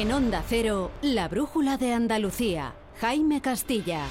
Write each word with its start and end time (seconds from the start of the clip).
En 0.00 0.12
Onda 0.12 0.42
Cero, 0.48 0.90
la 1.02 1.28
brújula 1.28 1.76
de 1.76 1.92
Andalucía. 1.92 2.72
Jaime 3.02 3.42
Castilla. 3.42 4.06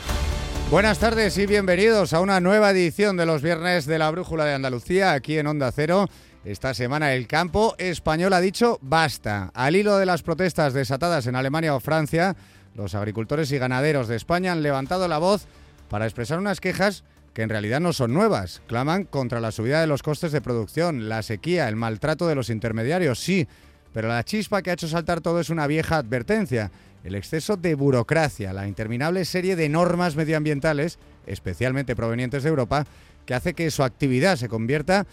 Buenas 0.69 0.99
tardes 0.99 1.35
y 1.39 1.47
bienvenidos 1.47 2.13
a 2.13 2.19
una 2.19 2.39
nueva 2.39 2.69
edición 2.69 3.17
de 3.17 3.25
los 3.25 3.41
viernes 3.41 3.87
de 3.87 3.97
la 3.97 4.11
Brújula 4.11 4.45
de 4.45 4.53
Andalucía 4.53 5.13
aquí 5.13 5.39
en 5.39 5.47
Onda 5.47 5.71
Cero. 5.71 6.07
Esta 6.45 6.75
semana 6.75 7.15
el 7.15 7.25
campo 7.25 7.73
español 7.79 8.33
ha 8.33 8.39
dicho 8.39 8.77
basta. 8.83 9.49
Al 9.55 9.75
hilo 9.75 9.97
de 9.97 10.05
las 10.05 10.21
protestas 10.21 10.75
desatadas 10.75 11.25
en 11.25 11.35
Alemania 11.35 11.73
o 11.73 11.79
Francia, 11.79 12.35
los 12.75 12.93
agricultores 12.93 13.51
y 13.51 13.57
ganaderos 13.57 14.07
de 14.07 14.15
España 14.15 14.51
han 14.51 14.61
levantado 14.61 15.07
la 15.07 15.17
voz 15.17 15.47
para 15.89 16.05
expresar 16.05 16.37
unas 16.37 16.61
quejas 16.61 17.03
que 17.33 17.41
en 17.41 17.49
realidad 17.49 17.79
no 17.79 17.93
son 17.93 18.13
nuevas. 18.13 18.61
Claman 18.67 19.05
contra 19.05 19.39
la 19.39 19.51
subida 19.51 19.81
de 19.81 19.87
los 19.87 20.03
costes 20.03 20.31
de 20.33 20.41
producción, 20.41 21.09
la 21.09 21.23
sequía, 21.23 21.67
el 21.67 21.75
maltrato 21.75 22.27
de 22.27 22.35
los 22.35 22.51
intermediarios, 22.51 23.17
sí, 23.17 23.47
pero 23.93 24.07
la 24.07 24.23
chispa 24.23 24.61
que 24.61 24.69
ha 24.69 24.73
hecho 24.73 24.87
saltar 24.87 25.21
todo 25.21 25.39
es 25.39 25.49
una 25.49 25.67
vieja 25.67 25.97
advertencia 25.97 26.71
el 27.03 27.15
exceso 27.15 27.55
de 27.57 27.75
burocracia, 27.75 28.53
la 28.53 28.67
interminable 28.67 29.25
serie 29.25 29.55
de 29.55 29.69
normas 29.69 30.15
medioambientales, 30.15 30.99
especialmente 31.27 31.95
provenientes 31.95 32.43
de 32.43 32.49
Europa, 32.49 32.85
que 33.25 33.33
hace 33.33 33.53
que 33.53 33.71
su 33.71 33.83
actividad 33.83 34.35
se 34.35 34.49
convierta 34.49 35.05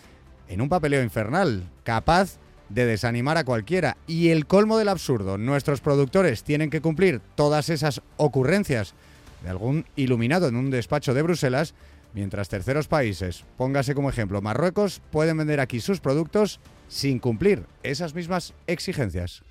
en 0.49 0.61
un 0.61 0.69
papeleo 0.69 1.03
infernal, 1.03 1.65
capaz 1.85 2.39
de 2.69 2.87
desanimar 2.87 3.37
a 3.37 3.45
cualquiera. 3.45 3.97
Y 4.07 4.31
el 4.31 4.47
colmo 4.47 4.79
del 4.79 4.89
absurdo, 4.89 5.39
nuestros 5.39 5.81
productores 5.81 6.43
tienen 6.43 6.71
que 6.71 6.81
cumplir 6.81 7.21
todas 7.35 7.69
esas 7.69 8.03
ocurrencias 8.17 8.95
de 9.43 9.51
algún 9.51 9.85
iluminado 9.95 10.49
en 10.49 10.57
un 10.57 10.71
despacho 10.71 11.15
de 11.15 11.23
Bruselas, 11.23 11.75
mientras 12.13 12.49
terceros 12.49 12.89
países, 12.89 13.45
póngase 13.57 13.95
como 13.95 14.11
ejemplo 14.11 14.43
Marruecos, 14.43 15.01
pueden 15.11 15.37
vender 15.37 15.61
aquí 15.61 15.81
sus 15.81 16.01
productos 16.01 16.61
sin 16.89 17.19
cumplir 17.19 17.67
esas 17.83 18.15
mismas 18.15 18.55
exigencias. 18.67 19.43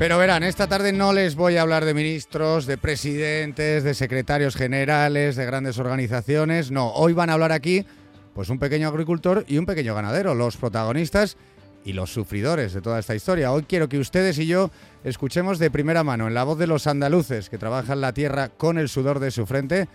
Pero 0.00 0.16
verán, 0.16 0.44
esta 0.44 0.66
tarde 0.66 0.94
no 0.94 1.12
les 1.12 1.34
voy 1.34 1.58
a 1.58 1.60
hablar 1.60 1.84
de 1.84 1.92
ministros, 1.92 2.64
de 2.64 2.78
presidentes, 2.78 3.84
de 3.84 3.92
secretarios 3.92 4.56
generales, 4.56 5.36
de 5.36 5.44
grandes 5.44 5.78
organizaciones. 5.78 6.70
No, 6.70 6.90
hoy 6.92 7.12
van 7.12 7.28
a 7.28 7.34
hablar 7.34 7.52
aquí 7.52 7.84
pues 8.32 8.48
un 8.48 8.58
pequeño 8.58 8.88
agricultor 8.88 9.44
y 9.46 9.58
un 9.58 9.66
pequeño 9.66 9.94
ganadero, 9.94 10.34
los 10.34 10.56
protagonistas 10.56 11.36
y 11.84 11.92
los 11.92 12.12
sufridores 12.12 12.72
de 12.72 12.80
toda 12.80 12.98
esta 12.98 13.14
historia. 13.14 13.52
Hoy 13.52 13.64
quiero 13.64 13.88
que 13.88 13.98
ustedes 13.98 14.38
y 14.38 14.46
yo 14.46 14.70
escuchemos 15.04 15.58
de 15.58 15.70
primera 15.70 16.04
mano, 16.04 16.28
en 16.28 16.34
la 16.34 16.44
voz 16.44 16.58
de 16.58 16.66
los 16.66 16.86
andaluces 16.86 17.48
que 17.48 17.58
trabajan 17.58 18.00
la 18.00 18.12
tierra 18.12 18.48
con 18.48 18.78
el 18.78 18.88
sudor 18.88 19.18
de 19.18 19.30
su 19.30 19.46
frente, 19.46 19.88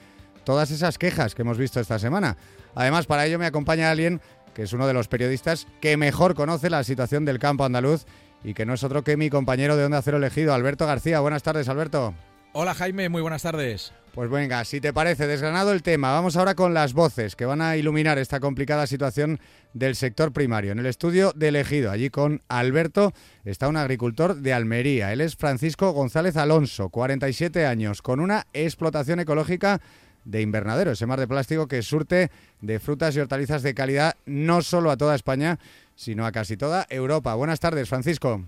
todas 0.43 0.71
esas 0.71 0.97
quejas 0.97 1.35
que 1.35 1.43
hemos 1.43 1.57
visto 1.57 1.79
esta 1.79 1.99
semana. 1.99 2.37
Además, 2.73 3.05
para 3.05 3.25
ello 3.25 3.39
me 3.39 3.45
acompaña 3.45 3.91
alguien 3.91 4.21
que 4.53 4.63
es 4.63 4.73
uno 4.73 4.87
de 4.87 4.93
los 4.93 5.07
periodistas 5.07 5.67
que 5.81 5.97
mejor 5.97 6.33
conoce 6.33 6.69
la 6.69 6.83
situación 6.83 7.25
del 7.25 7.39
campo 7.39 7.65
andaluz 7.65 8.05
y 8.43 8.53
que 8.53 8.65
no 8.65 8.73
es 8.73 8.83
otro 8.83 9.03
que 9.03 9.17
mi 9.17 9.29
compañero 9.29 9.75
de 9.75 9.85
Onda 9.85 10.01
Cero 10.01 10.17
elegido, 10.17 10.53
Alberto 10.53 10.85
García. 10.87 11.19
Buenas 11.19 11.43
tardes, 11.43 11.67
Alberto. 11.67 12.13
Hola 12.57 12.73
Jaime, 12.73 13.09
muy 13.09 13.21
buenas 13.21 13.41
tardes. 13.41 13.91
Pues 14.13 14.29
venga, 14.29 14.63
si 14.63 14.79
te 14.79 14.93
parece, 14.93 15.27
desgranado 15.27 15.73
el 15.73 15.83
tema, 15.83 16.13
vamos 16.13 16.37
ahora 16.37 16.55
con 16.55 16.73
las 16.73 16.93
voces 16.93 17.35
que 17.35 17.43
van 17.43 17.61
a 17.61 17.75
iluminar 17.75 18.17
esta 18.17 18.39
complicada 18.39 18.87
situación 18.87 19.41
del 19.73 19.97
sector 19.97 20.31
primario. 20.31 20.71
En 20.71 20.79
el 20.79 20.85
estudio 20.85 21.33
de 21.35 21.49
elegido, 21.49 21.91
allí 21.91 22.09
con 22.09 22.41
Alberto, 22.47 23.11
está 23.43 23.67
un 23.67 23.75
agricultor 23.75 24.37
de 24.37 24.53
Almería. 24.53 25.11
Él 25.11 25.19
es 25.19 25.35
Francisco 25.35 25.91
González 25.91 26.37
Alonso, 26.37 26.87
47 26.87 27.65
años, 27.65 28.01
con 28.01 28.21
una 28.21 28.47
explotación 28.53 29.19
ecológica 29.19 29.81
de 30.23 30.41
invernadero, 30.41 30.91
ese 30.91 31.05
mar 31.05 31.19
de 31.19 31.27
plástico 31.27 31.67
que 31.67 31.81
surte 31.81 32.31
de 32.61 32.79
frutas 32.79 33.17
y 33.17 33.19
hortalizas 33.19 33.63
de 33.63 33.73
calidad 33.73 34.15
no 34.25 34.61
solo 34.61 34.91
a 34.91 34.95
toda 34.95 35.15
España, 35.15 35.59
sino 35.97 36.25
a 36.25 36.31
casi 36.31 36.55
toda 36.55 36.87
Europa. 36.89 37.35
Buenas 37.35 37.59
tardes, 37.59 37.89
Francisco. 37.89 38.45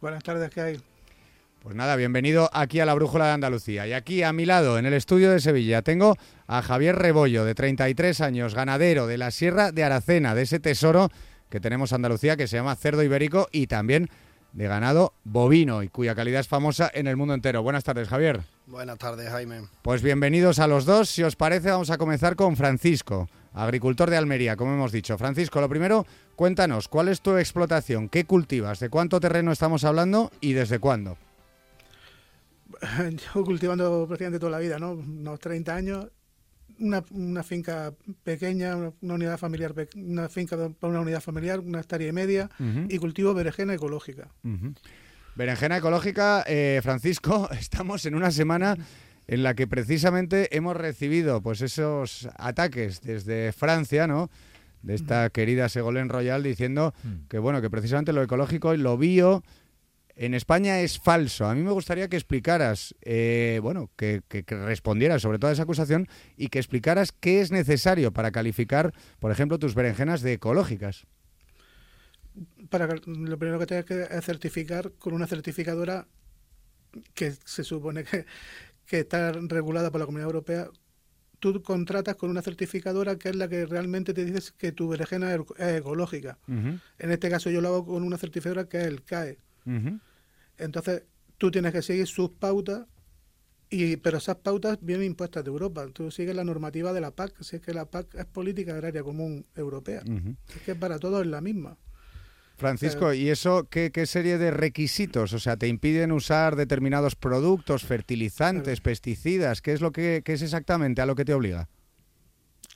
Buenas 0.00 0.24
tardes, 0.24 0.50
¿qué 0.50 0.60
hay? 0.60 0.95
Pues 1.66 1.74
nada, 1.74 1.96
bienvenido 1.96 2.48
aquí 2.52 2.78
a 2.78 2.86
la 2.86 2.94
Brújula 2.94 3.26
de 3.26 3.32
Andalucía. 3.32 3.88
Y 3.88 3.92
aquí 3.92 4.22
a 4.22 4.32
mi 4.32 4.46
lado, 4.46 4.78
en 4.78 4.86
el 4.86 4.94
estudio 4.94 5.32
de 5.32 5.40
Sevilla, 5.40 5.82
tengo 5.82 6.14
a 6.46 6.62
Javier 6.62 6.94
Rebollo, 6.94 7.44
de 7.44 7.56
33 7.56 8.20
años, 8.20 8.54
ganadero 8.54 9.08
de 9.08 9.18
la 9.18 9.32
Sierra 9.32 9.72
de 9.72 9.82
Aracena, 9.82 10.36
de 10.36 10.42
ese 10.42 10.60
tesoro 10.60 11.10
que 11.50 11.58
tenemos 11.58 11.90
en 11.90 11.96
Andalucía 11.96 12.36
que 12.36 12.46
se 12.46 12.56
llama 12.56 12.76
cerdo 12.76 13.02
ibérico 13.02 13.48
y 13.50 13.66
también 13.66 14.08
de 14.52 14.68
ganado 14.68 15.12
bovino 15.24 15.82
y 15.82 15.88
cuya 15.88 16.14
calidad 16.14 16.38
es 16.38 16.46
famosa 16.46 16.88
en 16.94 17.08
el 17.08 17.16
mundo 17.16 17.34
entero. 17.34 17.64
Buenas 17.64 17.82
tardes, 17.82 18.06
Javier. 18.06 18.42
Buenas 18.68 18.98
tardes, 18.98 19.28
Jaime. 19.28 19.62
Pues 19.82 20.02
bienvenidos 20.02 20.60
a 20.60 20.68
los 20.68 20.84
dos. 20.84 21.08
Si 21.08 21.24
os 21.24 21.34
parece, 21.34 21.72
vamos 21.72 21.90
a 21.90 21.98
comenzar 21.98 22.36
con 22.36 22.54
Francisco 22.54 23.28
agricultor 23.52 24.08
de 24.08 24.16
Almería, 24.18 24.54
como 24.54 24.72
hemos 24.72 24.92
dicho. 24.92 25.18
Francisco, 25.18 25.60
lo 25.60 25.68
primero, 25.68 26.06
cuéntanos, 26.36 26.86
¿cuál 26.86 27.08
es 27.08 27.22
tu 27.22 27.36
explotación? 27.36 28.08
¿Qué 28.08 28.24
cultivas? 28.24 28.78
¿De 28.78 28.88
cuánto 28.88 29.18
terreno 29.18 29.50
estamos 29.50 29.82
hablando 29.82 30.30
y 30.40 30.52
desde 30.52 30.78
cuándo? 30.78 31.18
Yo 33.34 33.44
cultivando 33.44 34.06
prácticamente 34.06 34.38
toda 34.38 34.52
la 34.52 34.58
vida, 34.58 34.78
¿no? 34.78 34.92
Unos 34.92 35.38
30 35.40 35.74
años, 35.74 36.06
una, 36.78 37.42
finca 37.42 37.94
pequeña, 38.22 38.76
una 38.76 39.14
unidad 39.14 39.38
familiar, 39.38 39.74
una 39.94 40.28
finca 40.28 40.56
para 40.56 40.90
una 40.90 41.00
unidad 41.00 41.20
familiar, 41.20 41.60
una 41.60 41.80
hectárea 41.80 42.08
y 42.08 42.12
media, 42.12 42.50
y 42.88 42.98
cultivo 42.98 43.34
berenjena 43.34 43.74
ecológica. 43.74 44.28
Berenjena 45.34 45.78
ecológica, 45.78 46.44
eh, 46.46 46.80
Francisco, 46.82 47.48
estamos 47.58 48.06
en 48.06 48.14
una 48.14 48.30
semana 48.30 48.76
en 49.26 49.42
la 49.42 49.54
que 49.54 49.66
precisamente 49.66 50.56
hemos 50.56 50.76
recibido 50.76 51.42
pues 51.42 51.60
esos 51.60 52.28
ataques 52.36 53.00
desde 53.02 53.52
Francia, 53.52 54.06
¿no? 54.06 54.30
De 54.82 54.94
esta 54.94 55.30
querida 55.30 55.68
Segolén 55.68 56.08
Royal 56.08 56.44
diciendo 56.44 56.94
mm. 57.02 57.26
que 57.28 57.38
bueno, 57.38 57.60
que 57.60 57.68
precisamente 57.68 58.12
lo 58.12 58.22
ecológico 58.22 58.72
y 58.72 58.76
lo 58.76 58.96
bio 58.96 59.42
en 60.16 60.32
España 60.34 60.80
es 60.80 60.98
falso. 60.98 61.46
A 61.46 61.54
mí 61.54 61.62
me 61.62 61.70
gustaría 61.70 62.08
que 62.08 62.16
explicaras, 62.16 62.94
eh, 63.02 63.60
bueno, 63.62 63.90
que, 63.96 64.22
respondieras 64.48 65.22
sobre 65.22 65.38
toda 65.38 65.52
esa 65.52 65.62
acusación 65.64 66.08
y 66.36 66.48
que 66.48 66.58
explicaras 66.58 67.12
qué 67.12 67.42
es 67.42 67.52
necesario 67.52 68.12
para 68.12 68.32
calificar, 68.32 68.94
por 69.20 69.30
ejemplo, 69.30 69.58
tus 69.58 69.74
berenjenas 69.74 70.22
de 70.22 70.34
ecológicas. 70.34 71.06
Para 72.70 72.86
lo 72.86 73.38
primero 73.38 73.58
que 73.58 73.66
tienes 73.66 73.84
que 73.84 74.06
certificar 74.22 74.92
con 74.98 75.12
una 75.12 75.26
certificadora 75.26 76.06
que 77.14 77.32
se 77.44 77.62
supone 77.62 78.04
que, 78.04 78.24
que 78.86 79.00
está 79.00 79.32
regulada 79.32 79.90
por 79.90 80.00
la 80.00 80.06
Comunidad 80.06 80.28
Europea, 80.28 80.68
tú 81.38 81.62
contratas 81.62 82.16
con 82.16 82.30
una 82.30 82.40
certificadora 82.40 83.16
que 83.16 83.28
es 83.28 83.36
la 83.36 83.48
que 83.48 83.66
realmente 83.66 84.14
te 84.14 84.24
dice 84.24 84.52
que 84.56 84.72
tu 84.72 84.88
berenjena 84.88 85.34
es 85.34 85.40
ecológica. 85.58 86.38
En 86.48 87.10
este 87.10 87.28
caso 87.28 87.50
yo 87.50 87.60
lo 87.60 87.68
hago 87.68 87.86
con 87.86 88.02
una 88.02 88.16
certificadora 88.16 88.66
que 88.66 88.78
es 88.78 88.86
el 88.86 89.02
CAE. 89.02 89.38
Entonces 90.58 91.04
tú 91.38 91.50
tienes 91.50 91.72
que 91.72 91.82
seguir 91.82 92.06
sus 92.06 92.30
pautas, 92.30 92.86
y, 93.68 93.96
pero 93.96 94.18
esas 94.18 94.36
pautas 94.36 94.78
vienen 94.80 95.06
impuestas 95.06 95.44
de 95.44 95.50
Europa. 95.50 95.86
Tú 95.92 96.10
sigues 96.10 96.34
la 96.36 96.44
normativa 96.44 96.92
de 96.92 97.00
la 97.00 97.10
PAC, 97.10 97.42
si 97.42 97.56
es 97.56 97.62
que 97.62 97.74
la 97.74 97.86
PAC 97.86 98.14
es 98.14 98.26
política 98.26 98.74
agraria 98.74 99.02
común 99.02 99.44
europea. 99.54 100.02
Es 100.54 100.62
que 100.62 100.74
para 100.74 100.98
todos 100.98 101.22
es 101.22 101.26
la 101.26 101.40
misma. 101.40 101.76
Francisco, 102.56 103.12
¿y 103.12 103.28
eso 103.28 103.68
qué, 103.68 103.90
serie 104.06 104.38
de 104.38 104.50
requisitos? 104.50 105.34
O 105.34 105.38
sea, 105.38 105.58
¿te 105.58 105.68
impiden 105.68 106.10
usar 106.10 106.56
determinados 106.56 107.14
productos, 107.14 107.84
fertilizantes, 107.84 108.80
pesticidas? 108.80 109.60
¿Qué 109.60 109.72
es 109.72 109.82
lo 109.82 109.92
que 109.92 110.22
es 110.24 110.42
exactamente 110.42 111.02
a 111.02 111.06
lo 111.06 111.14
que 111.14 111.26
te 111.26 111.34
obliga? 111.34 111.68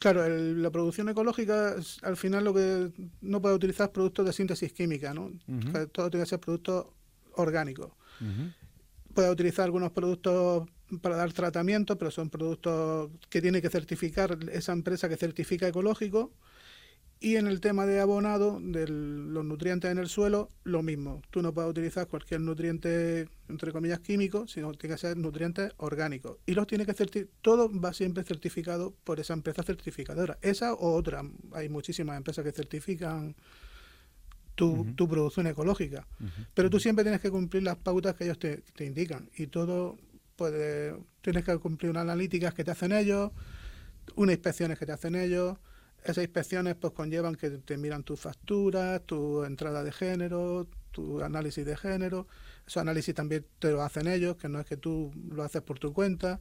Claro, 0.01 0.27
la 0.27 0.71
producción 0.71 1.11
ecológica 1.11 1.77
al 2.03 2.17
final 2.17 2.45
lo 2.45 2.55
que 2.55 2.91
no 3.21 3.43
puede 3.43 3.55
utilizar 3.55 3.93
productos 3.93 4.25
de 4.25 4.33
síntesis 4.33 4.73
química, 4.73 5.13
¿no? 5.13 5.31
Todo 5.93 6.11
tiene 6.11 6.25
que 6.25 6.31
ser 6.31 6.41
productos 6.41 6.87
orgánicos. 7.35 7.93
Puede 9.15 9.31
utilizar 9.31 9.65
algunos 9.65 9.93
productos 9.93 10.69
para 11.03 11.17
dar 11.17 11.33
tratamiento, 11.33 11.97
pero 11.99 12.11
son 12.11 12.31
productos 12.31 13.11
que 13.29 13.41
tiene 13.41 13.63
que 13.63 13.71
certificar 13.71 14.39
esa 14.53 14.73
empresa 14.73 15.09
que 15.09 15.17
certifica 15.17 15.69
ecológico 15.69 16.33
y 17.23 17.37
en 17.37 17.47
el 17.47 17.61
tema 17.61 17.85
de 17.85 18.01
abonado, 18.01 18.59
de 18.63 18.89
los 18.89 19.45
nutrientes 19.45 19.91
en 19.91 19.99
el 19.99 20.09
suelo, 20.09 20.49
lo 20.65 20.83
mismo. 20.83 21.21
Tú 21.31 21.43
no 21.43 21.53
puedes 21.53 21.71
utilizar 21.71 22.09
cualquier 22.09 22.41
nutriente, 22.41 23.29
entre 23.51 23.73
comillas, 23.73 24.01
químico, 24.01 24.47
sino 24.49 24.73
tiene 24.73 24.95
que 24.95 25.01
ser 25.01 25.19
nutrientes 25.19 25.71
orgánicos. 25.77 26.39
Y 26.47 26.55
los 26.55 26.67
tiene 26.67 26.87
que 26.87 26.95
certificar, 26.95 27.31
todo 27.43 27.71
va 27.79 27.93
siempre 27.93 28.25
certificado 28.25 28.95
por 29.05 29.21
esa 29.21 29.35
empresa 29.35 29.63
certificadora. 29.63 30.39
Esa 30.41 30.73
o 30.73 30.95
otra. 30.95 31.23
Hay 31.53 31.69
muchísimas 31.69 32.17
empresas 32.17 32.43
que 32.43 32.53
certifican 32.53 33.37
tu, 34.97 35.09
producción 35.09 35.47
ecológica. 35.47 36.07
Pero 36.55 36.71
tú 36.71 36.79
siempre 36.79 37.05
tienes 37.05 37.21
que 37.21 37.31
cumplir 37.31 37.63
las 37.63 37.77
pautas 37.77 38.15
que 38.15 38.25
ellos 38.25 38.39
te, 38.39 38.59
te 38.59 38.85
indican. 38.85 39.29
Y 39.37 39.47
todo 39.47 39.99
puede, 40.37 40.97
tienes 41.21 41.45
que 41.45 41.57
cumplir 41.59 41.91
unas 41.91 42.03
analíticas 42.03 42.55
que 42.55 42.65
te 42.65 42.71
hacen 42.71 42.93
ellos, 42.93 43.33
unas 44.17 44.35
inspecciones 44.35 44.79
que 44.79 44.87
te 44.87 44.93
hacen 44.93 45.15
ellos 45.15 45.57
esas 46.05 46.25
inspecciones 46.25 46.77
pues 46.77 46.93
conllevan 46.93 47.35
que 47.35 47.51
te 47.51 47.77
miran 47.77 48.03
tus 48.03 48.21
facturas, 48.21 49.03
tu 49.05 49.45
entrada 49.45 49.85
de 49.85 49.93
género, 49.93 50.67
tu 50.91 51.23
análisis 51.23 51.65
de 51.65 51.77
género. 51.77 52.27
Esos 52.67 52.81
análisis 52.81 53.15
también 53.15 53.47
te 53.59 53.71
lo 53.71 53.83
hacen 53.83 54.07
ellos, 54.07 54.37
que 54.37 54.49
no 54.49 54.61
es 54.61 54.67
que 54.67 54.77
tú 54.77 55.13
lo 55.31 55.43
haces 55.43 55.63
por 55.63 55.79
tu 55.79 55.93
cuenta. 55.93 56.41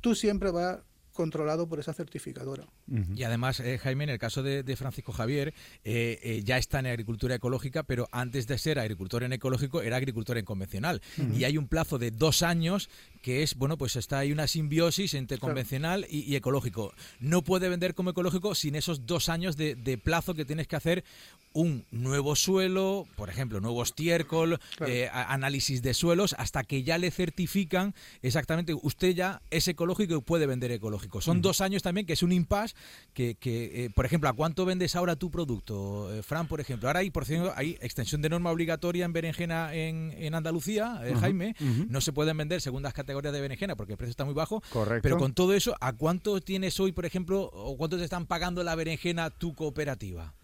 Tú 0.00 0.14
siempre 0.14 0.50
vas 0.50 0.80
controlado 1.12 1.68
por 1.68 1.80
esa 1.80 1.92
certificadora. 1.92 2.66
Y 3.14 3.22
además, 3.22 3.60
eh, 3.60 3.78
Jaime, 3.78 4.04
en 4.04 4.10
el 4.10 4.18
caso 4.18 4.42
de, 4.42 4.76
Francisco 4.76 5.12
Javier, 5.12 5.52
eh, 5.84 6.18
eh, 6.22 6.42
ya 6.44 6.58
está 6.58 6.78
en 6.78 6.86
agricultura 6.86 7.34
ecológica, 7.34 7.82
pero 7.82 8.08
antes 8.12 8.46
de 8.46 8.58
ser 8.58 8.78
agricultor 8.78 9.22
en 9.22 9.32
ecológico 9.32 9.82
era 9.82 9.96
agricultor 9.96 10.38
en 10.38 10.44
convencional. 10.44 11.02
Y 11.34 11.44
hay 11.44 11.58
un 11.58 11.68
plazo 11.68 11.98
de 11.98 12.10
dos 12.10 12.42
años 12.42 12.88
que 13.22 13.42
es, 13.42 13.54
bueno, 13.54 13.76
pues 13.76 13.96
está 13.96 14.18
ahí 14.18 14.32
una 14.32 14.46
simbiosis 14.46 15.14
entre 15.14 15.38
convencional 15.38 16.06
y, 16.08 16.34
ecológico. 16.34 16.94
No 17.18 17.42
puede 17.42 17.68
vender 17.68 17.94
como 17.94 18.10
ecológico 18.10 18.54
sin 18.54 18.74
esos 18.74 19.06
dos 19.06 19.28
años 19.28 19.56
de, 19.56 19.74
de 19.74 19.98
plazo 19.98 20.34
que 20.34 20.44
tienes 20.44 20.66
que 20.66 20.76
hacer 20.76 21.04
un 21.52 21.84
nuevo 21.90 22.36
suelo, 22.36 23.06
por 23.16 23.28
ejemplo, 23.28 23.60
nuevo 23.60 23.82
estiércol, 23.82 24.60
eh, 24.86 25.08
análisis 25.12 25.82
de 25.82 25.94
suelos, 25.94 26.34
hasta 26.38 26.62
que 26.62 26.82
ya 26.84 26.96
le 26.98 27.10
certifican 27.10 27.94
exactamente, 28.22 28.74
usted 28.74 29.14
ya 29.14 29.42
es 29.50 29.66
ecológico 29.66 30.14
y 30.14 30.20
puede 30.20 30.46
vender 30.46 30.70
ecológico. 30.70 31.20
Son 31.20 31.42
dos 31.42 31.60
años 31.60 31.82
también, 31.82 32.06
que 32.06 32.12
es 32.12 32.22
un 32.22 32.32
impasse, 32.32 32.76
que, 33.14 33.34
que 33.34 33.84
eh, 33.84 33.90
por 33.90 34.06
ejemplo, 34.06 34.28
¿a 34.28 34.32
cuánto 34.32 34.64
vendes 34.64 34.94
ahora 34.94 35.16
tu 35.16 35.30
producto, 35.30 36.14
eh, 36.14 36.22
Fran, 36.22 36.46
por 36.46 36.60
ejemplo? 36.60 36.88
Ahora 36.88 37.00
hay, 37.00 37.10
por 37.10 37.24
hay 37.56 37.76
extensión 37.80 38.22
de 38.22 38.28
norma 38.28 38.50
obligatoria 38.50 39.04
en 39.04 39.12
berenjena 39.12 39.74
en, 39.74 40.14
en 40.16 40.34
Andalucía, 40.34 41.00
Jaime, 41.20 41.56
no 41.88 42.00
se 42.00 42.12
pueden 42.12 42.36
vender 42.36 42.60
segundas 42.60 42.94
categorías 42.94 43.32
de 43.32 43.40
berenjena 43.40 43.76
porque 43.76 43.94
el 43.94 43.98
precio 43.98 44.10
está 44.10 44.24
muy 44.24 44.34
bajo, 44.34 44.62
Correcto. 44.70 45.02
pero 45.02 45.18
con 45.18 45.34
todo 45.34 45.52
eso, 45.54 45.76
¿a 45.80 45.92
cuánto 45.92 46.40
tienes 46.40 46.78
hoy, 46.78 46.92
por 46.92 47.06
ejemplo, 47.06 47.42
o 47.52 47.76
cuánto 47.76 47.98
te 47.98 48.04
están 48.04 48.26
pagando 48.26 48.62
la 48.62 48.74
berenjena 48.74 49.30
tu 49.30 49.54
cooperativa? 49.54 50.34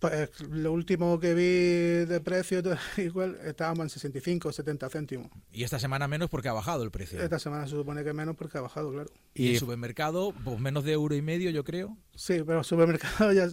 Pues 0.00 0.40
lo 0.48 0.72
último 0.72 1.20
que 1.20 1.34
vi 1.34 2.06
de 2.06 2.20
precio, 2.24 2.62
igual 2.96 3.38
estábamos 3.44 3.84
en 3.84 3.90
65 3.90 4.48
o 4.48 4.52
70 4.52 4.88
céntimos. 4.88 5.30
Y 5.52 5.62
esta 5.62 5.78
semana 5.78 6.08
menos 6.08 6.30
porque 6.30 6.48
ha 6.48 6.54
bajado 6.54 6.82
el 6.82 6.90
precio. 6.90 7.22
Esta 7.22 7.38
semana 7.38 7.66
se 7.66 7.72
supone 7.72 8.02
que 8.02 8.14
menos 8.14 8.34
porque 8.34 8.56
ha 8.56 8.62
bajado, 8.62 8.90
claro. 8.92 9.10
¿Y, 9.34 9.50
el 9.50 9.58
supermercado? 9.58 10.32
Pues 10.42 10.58
menos 10.58 10.84
de 10.84 10.92
euro 10.92 11.14
y 11.14 11.20
medio, 11.20 11.50
yo 11.50 11.64
creo. 11.64 11.98
Sí, 12.14 12.42
pero 12.46 12.60
el 12.60 12.64
supermercado 12.64 13.30
ya 13.34 13.48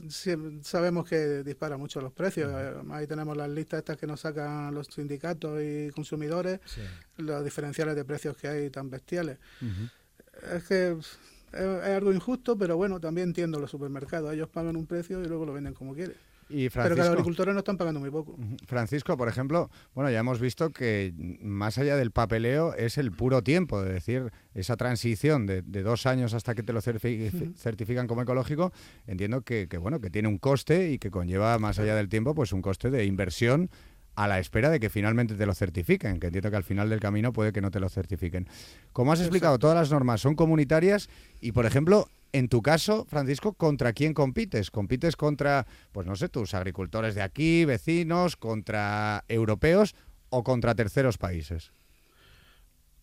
sabemos 0.62 1.08
que 1.08 1.44
dispara 1.44 1.76
mucho 1.76 2.00
los 2.00 2.14
precios. 2.14 2.50
Ahí 2.92 3.08
tenemos 3.08 3.36
las 3.36 3.50
listas 3.50 3.80
estas 3.80 3.98
que 3.98 4.08
nos 4.08 4.22
sacan 4.22 4.74
los 4.74 4.88
sindicatos 4.88 5.62
y 5.62 5.90
consumidores, 5.92 6.62
los 7.18 7.44
diferenciales 7.44 7.96
de 7.98 8.06
precios 8.06 8.38
que 8.38 8.48
hay 8.48 8.70
tan 8.70 8.90
bestiales. 8.90 9.38
Es 10.54 10.64
que 10.64 10.96
es, 11.52 11.94
algo 11.94 12.14
injusto, 12.14 12.58
pero 12.58 12.78
bueno, 12.78 13.02
también 13.02 13.30
entiendo 13.30 13.60
los 13.60 13.70
supermercados. 13.70 14.34
Ellos 14.34 14.48
pagan 14.48 14.78
un 14.78 14.86
precio 14.86 15.22
y 15.22 15.28
luego 15.28 15.46
lo 15.46 15.52
venden 15.52 15.74
como 15.74 15.94
quieren. 15.94 16.16
Pero 16.50 16.96
que 16.96 16.96
los 16.96 17.10
agricultores 17.10 17.54
no 17.54 17.60
están 17.60 17.78
pagando 17.78 18.00
muy 18.00 18.10
poco. 18.10 18.38
Francisco, 18.66 19.18
por 19.18 19.28
ejemplo, 19.28 19.70
bueno, 19.94 20.10
ya 20.10 20.20
hemos 20.20 20.40
visto 20.40 20.72
que 20.72 21.14
más 21.42 21.78
allá 21.78 21.98
del 21.98 22.12
papeleo 22.12 22.74
es 22.74 22.98
el 22.98 23.12
puro 23.12 23.44
tiempo, 23.44 23.84
es 23.84 23.94
decir, 23.94 24.32
esa 24.54 24.78
transición 24.78 25.46
de, 25.46 25.62
dos 25.62 26.06
años 26.06 26.34
hasta 26.34 26.56
que 26.56 26.64
te 26.64 26.74
lo 26.74 26.82
certifican 26.82 28.08
como 28.08 28.22
ecológico, 28.22 28.72
entiendo 29.06 29.42
que, 29.42 29.68
que, 29.68 29.78
bueno, 29.78 30.00
que 30.00 30.10
tiene 30.10 30.28
un 30.28 30.38
coste 30.38 30.92
y 30.92 31.00
que 31.00 31.12
conlleva 31.12 31.58
más 31.60 31.80
allá 31.80 31.96
del 31.96 32.10
tiempo, 32.10 32.34
pues 32.34 32.54
un 32.54 32.62
coste 32.62 32.90
de 32.90 33.06
inversión 33.06 33.70
a 34.18 34.28
la 34.28 34.40
espera 34.40 34.72
de 34.72 34.80
que 34.80 34.90
finalmente 34.90 35.36
te 35.36 35.46
lo 35.46 35.54
certifiquen, 35.54 36.20
que 36.20 36.28
entiendo 36.28 36.50
que 36.50 36.58
al 36.58 36.64
final 36.64 36.90
del 36.90 37.00
camino 37.00 37.32
puede 37.32 37.54
que 37.54 37.62
no 37.62 37.70
te 37.70 37.80
lo 37.80 37.88
certifiquen. 37.88 38.48
Como 38.92 39.14
has 39.14 39.20
explicado, 39.20 39.60
todas 39.60 39.76
las 39.76 39.92
normas 39.92 40.22
son 40.22 40.34
comunitarias 40.34 41.08
y, 41.40 41.52
por 41.52 41.68
ejemplo, 41.68 42.10
en 42.32 42.50
tu 42.50 42.62
caso, 42.62 43.06
Francisco, 43.10 43.54
¿contra 43.54 43.94
quién 43.94 44.14
compites? 44.14 44.72
¿Compites 44.72 45.16
contra, 45.16 45.66
pues 45.92 46.08
no 46.08 46.16
sé, 46.16 46.30
tus 46.30 46.54
agricultores 46.54 47.16
de 47.16 47.22
aquí, 47.22 47.66
vecinos, 47.66 48.36
contra 48.36 49.24
europeos 49.28 49.96
o 50.30 50.44
contra 50.44 50.76
terceros 50.76 51.18
países? 51.18 51.72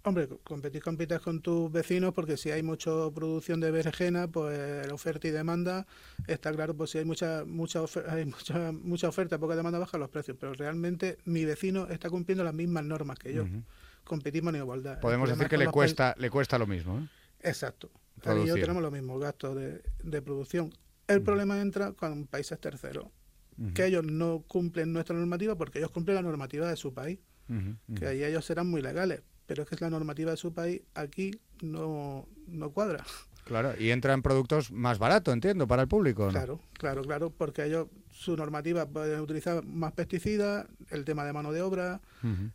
Hombre, 0.06 0.29
competir 0.44 0.82
compites 0.82 1.19
con 1.21 1.41
tus 1.41 1.73
vecinos 1.73 2.12
porque 2.12 2.37
si 2.37 2.50
hay 2.50 2.62
mucha 2.62 2.91
producción 3.15 3.59
de 3.61 3.71
berenjena, 3.71 4.29
pues 4.29 4.87
la 4.87 4.93
oferta 4.93 5.27
y 5.29 5.31
demanda 5.31 5.87
está 6.27 6.53
claro, 6.53 6.75
pues 6.75 6.91
si 6.91 6.99
hay 6.99 7.06
mucha 7.06 7.44
mucha 7.47 7.81
hay 8.11 8.27
mucha 8.27 8.70
mucha 8.73 9.09
oferta, 9.09 9.38
poca 9.38 9.56
demanda, 9.56 9.79
bajan 9.79 10.00
los 10.00 10.11
precios, 10.11 10.37
pero 10.38 10.53
realmente 10.53 11.17
mi 11.25 11.47
vecino 11.47 11.87
está 11.88 12.11
cumpliendo 12.11 12.44
las 12.44 12.53
mismas 12.53 12.85
normas 12.85 13.19
que 13.19 13.32
yo. 13.32 13.47
Competimos 14.05 14.53
en 14.53 14.61
igualdad. 14.61 15.00
Podemos 15.00 15.31
decir 15.31 15.49
que 15.49 15.56
le 15.56 15.69
cuesta 15.69 16.15
le 16.19 16.29
cuesta 16.29 16.59
lo 16.59 16.67
mismo, 16.67 16.99
¿eh? 16.99 17.09
Exacto 17.44 17.91
y 18.32 18.46
yo 18.46 18.55
tenemos 18.55 18.82
los 18.82 18.93
mismos 18.93 19.20
gastos 19.20 19.56
de, 19.56 19.82
de 20.02 20.23
producción. 20.23 20.73
El 21.06 21.23
problema 21.23 21.61
entra 21.61 21.93
con 21.93 22.26
países 22.26 22.58
terceros, 22.58 23.06
que 23.75 23.87
ellos 23.87 24.05
no 24.05 24.43
cumplen 24.49 24.93
nuestra 24.93 25.17
normativa 25.17 25.56
porque 25.56 25.79
ellos 25.79 25.91
cumplen 25.91 26.17
la 26.17 26.23
normativa 26.23 26.69
de 26.69 26.76
su 26.76 26.94
país, 26.94 27.19
que 27.99 28.06
ahí 28.06 28.25
ellos 28.25 28.44
serán 28.44 28.69
muy 28.69 28.81
legales, 28.81 29.23
pero 29.46 29.62
es 29.62 29.69
que 29.69 29.76
la 29.79 29.91
normativa 29.91 30.31
de 30.31 30.37
su 30.37 30.52
país 30.52 30.81
aquí 30.94 31.32
no, 31.62 32.26
no 32.46 32.70
cuadra. 32.70 33.05
Claro, 33.44 33.75
y 33.79 33.91
entran 33.91 34.23
productos 34.23 34.73
más 34.73 34.99
baratos, 34.99 35.35
entiendo, 35.35 35.67
para 35.67 35.82
el 35.82 35.88
público. 35.88 36.29
Claro, 36.29 36.61
claro, 36.73 37.02
claro, 37.02 37.29
porque 37.29 37.67
ellos, 37.67 37.88
su 38.11 38.35
normativa 38.38 38.87
pueden 38.87 39.20
utilizar 39.20 39.62
más 39.67 39.93
pesticidas, 39.93 40.67
el 40.88 41.05
tema 41.05 41.26
de 41.26 41.35
mano 41.35 41.52
de 41.52 41.61
obra, 41.61 42.00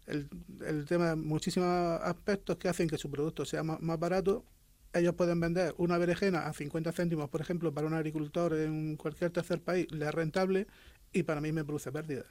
el, 0.07 0.27
el, 0.65 0.85
tema 0.85 1.09
de 1.09 1.15
muchísimos 1.15 2.01
aspectos 2.01 2.57
que 2.57 2.69
hacen 2.69 2.89
que 2.89 2.97
su 2.97 3.11
producto 3.11 3.45
sea 3.45 3.61
más, 3.61 3.79
más 3.81 3.99
barato 3.99 4.43
ellos 4.93 5.15
pueden 5.15 5.39
vender 5.39 5.73
una 5.77 5.97
berenjena 5.97 6.47
a 6.47 6.53
50 6.53 6.91
céntimos, 6.91 7.29
por 7.29 7.41
ejemplo, 7.41 7.73
para 7.73 7.87
un 7.87 7.93
agricultor 7.93 8.53
en 8.53 8.95
cualquier 8.95 9.31
tercer 9.31 9.61
país, 9.61 9.87
le 9.91 10.05
es 10.05 10.13
rentable 10.13 10.67
y 11.11 11.23
para 11.23 11.41
mí 11.41 11.51
me 11.51 11.63
produce 11.63 11.91
pérdida. 11.91 12.25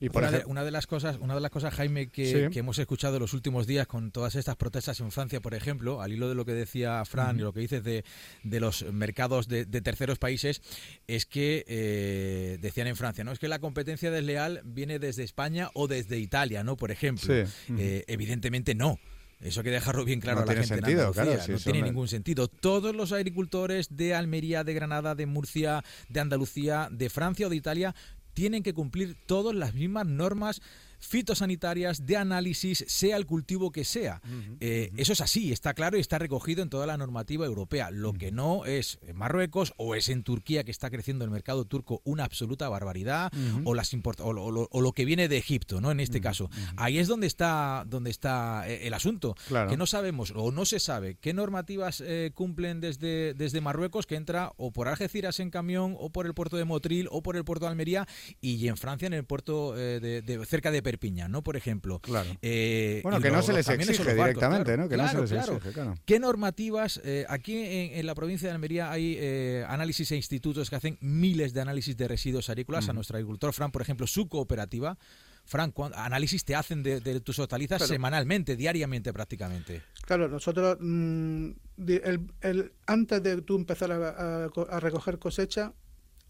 Y 0.00 0.10
por 0.10 0.22
una, 0.22 0.30
de, 0.30 0.44
una, 0.44 0.64
de, 0.64 0.70
las 0.70 0.86
cosas, 0.86 1.16
una 1.18 1.34
de 1.34 1.40
las 1.40 1.50
cosas, 1.50 1.72
Jaime, 1.74 2.08
que, 2.08 2.50
hemos 2.54 2.78
escuchado 2.78 3.16
en 3.16 3.22
los 3.22 3.32
últimos 3.32 3.66
días 3.66 3.86
con 3.86 4.10
todas 4.10 4.34
estas 4.34 4.56
protestas 4.56 5.00
en 5.00 5.10
Francia, 5.10 5.40
por 5.40 5.54
ejemplo, 5.54 6.02
al 6.02 6.12
hilo 6.12 6.28
de 6.28 6.34
lo 6.34 6.44
que 6.44 6.52
decía 6.52 7.02
Fran 7.04 7.38
y 7.38 7.42
lo 7.42 7.52
que 7.52 7.60
dices 7.60 7.82
de, 7.82 8.04
de 8.42 8.60
los 8.60 8.84
mercados 8.92 9.48
de, 9.48 9.64
terceros 9.66 10.18
países, 10.18 10.60
es 11.06 11.26
que 11.26 11.64
eh, 11.66 12.58
decían 12.60 12.86
en 12.86 12.96
Francia, 12.96 13.24
no 13.24 13.32
es 13.32 13.38
que 13.38 13.48
la 13.48 13.58
competencia 13.58 14.10
desleal 14.10 14.60
viene 14.64 14.98
desde 14.98 15.22
España 15.22 15.70
o 15.74 15.88
desde 15.88 16.18
Italia, 16.18 16.64
¿no? 16.64 16.76
Por 16.76 16.90
ejemplo, 16.90 17.34
eh, 17.34 18.04
evidentemente 18.06 18.74
no. 18.74 18.98
Eso 19.44 19.60
hay 19.60 19.64
que 19.64 19.70
dejarlo 19.70 20.06
bien 20.06 20.20
claro 20.20 20.40
a 20.40 20.46
la 20.46 20.52
gente. 20.54 20.66
Sentido, 20.66 21.12
claro, 21.12 21.36
no 21.46 21.58
tiene 21.58 21.82
ningún 21.82 22.08
sentido. 22.08 22.48
Todos 22.48 22.96
los 22.96 23.12
agricultores 23.12 23.94
de 23.94 24.14
Almería, 24.14 24.64
de 24.64 24.72
Granada, 24.72 25.14
de 25.14 25.26
Murcia, 25.26 25.84
de 26.08 26.20
Andalucía, 26.20 26.88
de 26.90 27.10
Francia 27.10 27.46
o 27.46 27.50
de 27.50 27.56
Italia 27.56 27.94
tienen 28.32 28.62
que 28.62 28.72
cumplir 28.72 29.16
todas 29.26 29.54
las 29.54 29.74
mismas 29.74 30.06
normas 30.06 30.62
fitosanitarias 31.04 32.06
de 32.06 32.16
análisis, 32.16 32.84
sea 32.88 33.16
el 33.16 33.26
cultivo 33.26 33.72
que 33.72 33.84
sea. 33.84 34.20
Eh, 34.60 34.90
eso 34.96 35.12
es 35.12 35.20
así, 35.20 35.52
está 35.52 35.74
claro 35.74 35.96
y 35.96 36.00
está 36.00 36.18
recogido 36.18 36.62
en 36.62 36.70
toda 36.70 36.86
la 36.86 36.96
normativa 36.96 37.46
europea. 37.46 37.90
Lo 37.90 38.12
que 38.12 38.32
no 38.32 38.64
es 38.64 38.98
en 39.02 39.16
Marruecos 39.16 39.74
o 39.76 39.94
es 39.94 40.08
en 40.08 40.22
Turquía, 40.22 40.64
que 40.64 40.70
está 40.70 40.90
creciendo 40.90 41.24
el 41.24 41.30
mercado 41.30 41.64
turco 41.64 42.00
una 42.04 42.24
absoluta 42.24 42.68
barbaridad, 42.68 43.32
o, 43.64 43.74
las 43.74 43.92
o, 44.20 44.32
lo, 44.32 44.92
que 44.92 45.04
viene 45.04 45.28
de 45.28 45.36
Egipto, 45.36 45.80
¿no? 45.80 45.90
En 45.90 46.00
este 46.00 46.20
caso. 46.20 46.50
Ahí 46.76 46.98
es 46.98 47.08
donde 47.08 47.26
está, 47.26 47.84
donde 47.86 48.10
está 48.10 48.68
eh, 48.68 48.86
el 48.86 48.94
asunto. 48.94 49.34
Que 49.68 49.76
no 49.76 49.86
sabemos 49.86 50.32
o 50.34 50.50
no 50.50 50.64
se 50.64 50.80
sabe 50.80 51.16
qué 51.20 51.32
normativas 51.32 52.02
eh, 52.04 52.30
cumplen 52.34 52.80
desde, 52.80 53.34
desde 53.34 53.60
Marruecos, 53.60 54.06
que 54.06 54.16
entra 54.16 54.52
o 54.56 54.72
por 54.72 54.88
Algeciras 54.88 55.40
en 55.40 55.50
camión, 55.50 55.96
o 55.98 56.10
por 56.10 56.26
el 56.26 56.34
puerto 56.34 56.56
de 56.56 56.64
Motril, 56.64 57.08
o 57.10 57.22
por 57.22 57.36
el 57.36 57.44
puerto 57.44 57.66
de 57.66 57.70
Almería, 57.70 58.06
y 58.40 58.66
en 58.68 58.76
Francia 58.76 59.06
en 59.06 59.12
el 59.12 59.24
puerto 59.24 59.74
de, 59.74 60.44
cerca 60.46 60.70
de 60.70 60.82
Perpiñán, 60.94 61.32
¿no? 61.32 61.42
Por 61.42 61.56
ejemplo. 61.56 61.98
Claro. 61.98 62.30
Eh, 62.40 63.00
bueno, 63.02 63.20
que 63.20 63.30
no 63.30 63.42
se 63.42 63.52
les 63.52 63.68
exige 63.68 64.14
directamente, 64.14 64.76
¿no? 64.76 64.88
Que 64.88 64.96
no 64.96 65.08
se 65.08 65.20
les 65.20 65.32
exige, 65.32 65.72
claro. 65.72 65.96
¿Qué 66.04 66.20
normativas? 66.20 67.00
Eh, 67.04 67.26
aquí 67.28 67.56
en, 67.92 68.06
la 68.06 68.14
provincia 68.14 68.48
de 68.48 68.54
Almería 68.54 68.92
hay 68.92 69.16
eh, 69.18 69.64
análisis 69.68 70.12
e 70.12 70.16
institutos 70.16 70.70
que 70.70 70.76
hacen 70.76 70.96
miles 71.00 71.52
de 71.52 71.60
análisis 71.60 71.96
de 71.96 72.06
residuos 72.06 72.48
agrícolas. 72.48 72.88
A 72.88 72.92
nuestro 72.92 73.16
agricultor 73.16 73.52
Fran, 73.52 73.72
por 73.72 73.82
ejemplo, 73.82 74.06
su 74.06 74.28
cooperativa. 74.28 74.96
Fran, 75.44 75.74
análisis 75.96 76.44
te 76.44 76.54
hacen 76.54 76.82
de, 76.82 77.20
tus 77.20 77.38
hortalizas 77.40 77.86
semanalmente, 77.86 78.56
diariamente 78.56 79.12
prácticamente? 79.12 79.82
Claro, 80.06 80.28
nosotros 80.28 80.78
mm, 80.80 81.50
el, 81.86 82.72
antes 82.86 83.22
de 83.22 83.42
tú 83.42 83.56
empezar 83.56 83.90
a 83.92 84.80
recoger 84.80 85.18
cosecha, 85.18 85.72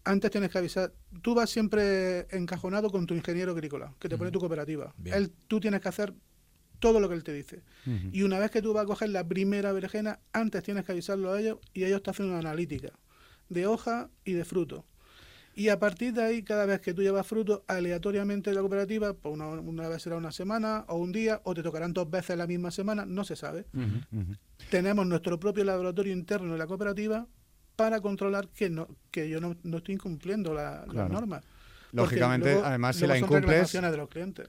antes 0.05 0.31
tienes 0.31 0.51
que 0.51 0.57
avisar. 0.57 0.93
Tú 1.21 1.35
vas 1.35 1.49
siempre 1.49 2.27
encajonado 2.29 2.89
con 2.89 3.05
tu 3.05 3.13
ingeniero 3.13 3.51
agrícola, 3.51 3.93
que 3.99 4.07
te 4.07 4.17
pone 4.17 4.31
tu 4.31 4.39
cooperativa. 4.39 4.93
Él, 5.05 5.31
tú 5.47 5.59
tienes 5.59 5.81
que 5.81 5.89
hacer 5.89 6.13
todo 6.79 6.99
lo 6.99 7.09
que 7.09 7.15
él 7.15 7.23
te 7.23 7.33
dice. 7.33 7.63
Y 8.11 8.23
una 8.23 8.39
vez 8.39 8.51
que 8.51 8.61
tú 8.61 8.73
vas 8.73 8.83
a 8.83 8.87
coger 8.87 9.09
la 9.09 9.27
primera 9.27 9.71
berenjena, 9.71 10.19
antes 10.31 10.63
tienes 10.63 10.85
que 10.85 10.91
avisarlo 10.91 11.33
a 11.33 11.39
ellos 11.39 11.57
y 11.73 11.83
ellos 11.83 12.01
te 12.03 12.11
hacen 12.11 12.27
una 12.27 12.39
analítica 12.39 12.91
de 13.49 13.67
hoja 13.67 14.09
y 14.23 14.33
de 14.33 14.45
fruto. 14.45 14.85
Y 15.57 15.69
a 15.69 15.79
partir 15.79 16.13
de 16.13 16.21
ahí, 16.21 16.43
cada 16.43 16.65
vez 16.65 16.81
que 16.81 16.93
tú 16.93 17.01
llevas 17.01 17.25
fruto, 17.25 17.63
aleatoriamente 17.67 18.49
de 18.49 18.55
la 18.57 18.61
cooperativa, 18.61 19.13
pues 19.13 19.33
una, 19.33 19.47
una, 19.47 19.87
vez 19.87 20.01
será 20.01 20.17
una 20.17 20.31
semana 20.31 20.83
o 20.89 20.97
un 20.97 21.13
día, 21.13 21.39
o 21.45 21.53
te 21.53 21.63
tocarán 21.63 21.93
dos 21.93 22.09
veces 22.09 22.37
la 22.37 22.45
misma 22.45 22.71
semana, 22.71 23.05
no 23.05 23.23
se 23.23 23.37
sabe. 23.37 23.65
Tenemos 24.69 25.07
nuestro 25.07 25.39
propio 25.39 25.63
laboratorio 25.63 26.11
interno 26.11 26.51
en 26.51 26.59
la 26.59 26.67
cooperativa 26.67 27.25
para 27.75 28.01
controlar 28.01 28.47
que 28.49 28.69
no 28.69 28.87
que 29.11 29.29
yo 29.29 29.39
no, 29.39 29.55
estoy 29.77 29.95
incumpliendo 29.95 30.53
la, 30.53 30.85
las 30.91 31.09
normas. 31.09 31.43
Lógicamente, 31.95 32.59
además, 32.63 32.95
si 32.95 33.07
la 33.07 33.17
incumples. 33.17 33.69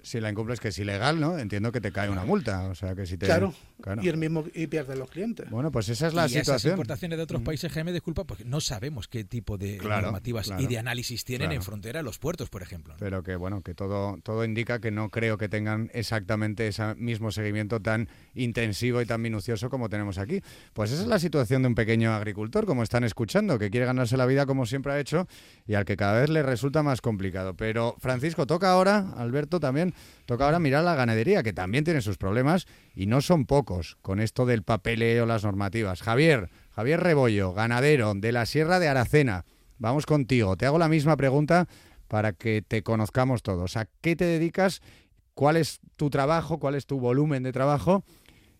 Si 0.02 0.20
la 0.20 0.30
incumples, 0.30 0.60
que 0.60 0.68
es 0.68 0.78
ilegal, 0.78 1.20
¿no? 1.20 1.38
Entiendo 1.38 1.72
que 1.72 1.80
te 1.80 1.92
cae 1.92 2.10
una 2.10 2.24
multa. 2.24 2.68
O 2.68 2.74
sea, 2.74 2.94
que 2.94 3.06
si 3.06 3.16
te. 3.16 3.26
Claro. 3.26 3.54
Y 4.02 4.08
el 4.08 4.16
mismo 4.16 4.44
y 4.54 4.66
pierden 4.66 4.98
los 4.98 5.10
clientes. 5.10 5.48
Bueno, 5.50 5.70
pues 5.70 5.88
esa 5.88 6.06
es 6.08 6.14
la 6.14 6.26
y 6.26 6.30
situación. 6.30 6.56
Esas 6.56 6.70
importaciones 6.72 7.18
de 7.18 7.22
otros 7.22 7.42
países, 7.42 7.72
GM, 7.72 7.92
disculpa, 7.92 8.24
porque 8.24 8.44
no 8.44 8.60
sabemos 8.60 9.06
qué 9.08 9.24
tipo 9.24 9.58
de 9.58 9.78
normativas 9.78 10.50
y 10.58 10.66
de 10.66 10.78
análisis 10.78 11.24
tienen 11.24 11.52
en 11.52 11.62
frontera 11.62 12.02
los 12.02 12.18
puertos, 12.18 12.48
por 12.48 12.62
ejemplo. 12.62 12.94
Pero 12.98 13.22
que, 13.22 13.36
bueno, 13.36 13.62
que 13.62 13.74
todo, 13.74 14.18
todo 14.22 14.44
indica 14.44 14.80
que 14.80 14.90
no 14.90 15.10
creo 15.10 15.38
que 15.38 15.48
tengan 15.48 15.90
exactamente 15.92 16.66
ese 16.66 16.94
mismo 16.94 17.30
seguimiento 17.30 17.80
tan 17.80 18.08
intensivo 18.34 19.00
y 19.00 19.06
tan 19.06 19.20
minucioso 19.20 19.70
como 19.70 19.88
tenemos 19.88 20.18
aquí. 20.18 20.40
Pues 20.72 20.92
esa 20.92 21.02
es 21.02 21.08
la 21.08 21.18
situación 21.18 21.62
de 21.62 21.68
un 21.68 21.74
pequeño 21.74 22.12
agricultor, 22.12 22.66
como 22.66 22.82
están 22.82 23.04
escuchando, 23.04 23.58
que 23.58 23.70
quiere 23.70 23.86
ganarse 23.86 24.16
la 24.16 24.26
vida 24.26 24.46
como 24.46 24.66
siempre 24.66 24.92
ha 24.92 25.00
hecho 25.00 25.28
y 25.66 25.74
al 25.74 25.84
que 25.84 25.96
cada 25.96 26.20
vez 26.20 26.30
le 26.30 26.42
resulta 26.42 26.82
más 26.82 27.00
complicado. 27.00 27.35
Pero 27.56 27.96
Francisco, 27.98 28.46
toca 28.46 28.70
ahora, 28.70 29.12
Alberto 29.16 29.60
también, 29.60 29.94
toca 30.26 30.44
ahora 30.44 30.58
mirar 30.58 30.84
la 30.84 30.94
ganadería, 30.94 31.42
que 31.42 31.52
también 31.52 31.84
tiene 31.84 32.00
sus 32.00 32.18
problemas 32.18 32.66
y 32.94 33.06
no 33.06 33.20
son 33.20 33.46
pocos 33.46 33.96
con 34.02 34.20
esto 34.20 34.46
del 34.46 34.62
papeleo, 34.62 35.26
las 35.26 35.44
normativas. 35.44 36.02
Javier, 36.02 36.50
Javier 36.70 37.00
Rebollo, 37.00 37.52
ganadero 37.52 38.14
de 38.14 38.32
la 38.32 38.46
Sierra 38.46 38.78
de 38.78 38.88
Aracena. 38.88 39.44
Vamos 39.78 40.06
contigo. 40.06 40.56
Te 40.56 40.66
hago 40.66 40.78
la 40.78 40.88
misma 40.88 41.16
pregunta 41.16 41.68
para 42.08 42.32
que 42.32 42.62
te 42.62 42.82
conozcamos 42.82 43.42
todos. 43.42 43.76
¿A 43.76 43.86
qué 44.00 44.16
te 44.16 44.24
dedicas? 44.24 44.80
¿Cuál 45.34 45.56
es 45.56 45.80
tu 45.96 46.08
trabajo? 46.10 46.58
¿Cuál 46.58 46.74
es 46.74 46.86
tu 46.86 46.98
volumen 46.98 47.42
de 47.42 47.52
trabajo? 47.52 48.04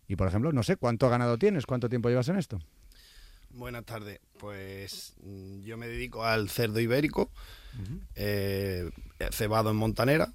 Y, 0.07 0.15
por 0.15 0.27
ejemplo, 0.27 0.51
no 0.51 0.63
sé, 0.63 0.77
¿cuánto 0.77 1.09
ganado 1.09 1.37
tienes? 1.37 1.65
¿Cuánto 1.65 1.89
tiempo 1.89 2.09
llevas 2.09 2.29
en 2.29 2.37
esto? 2.37 2.59
Buenas 3.57 3.85
tardes. 3.85 4.19
Pues 4.37 5.15
mm, 5.23 5.63
yo 5.63 5.77
me 5.77 5.87
dedico 5.87 6.23
al 6.23 6.47
cerdo 6.47 6.79
ibérico, 6.79 7.31
eh, 8.13 8.87
cebado 9.31 9.71
en 9.71 9.77
Montanera. 9.77 10.31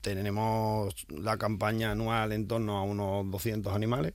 Tenemos 0.00 0.94
la 1.10 1.36
campaña 1.36 1.90
anual 1.92 2.32
en 2.32 2.48
torno 2.48 2.78
a 2.78 2.82
unos 2.82 3.30
200 3.30 3.74
animales. 3.74 4.14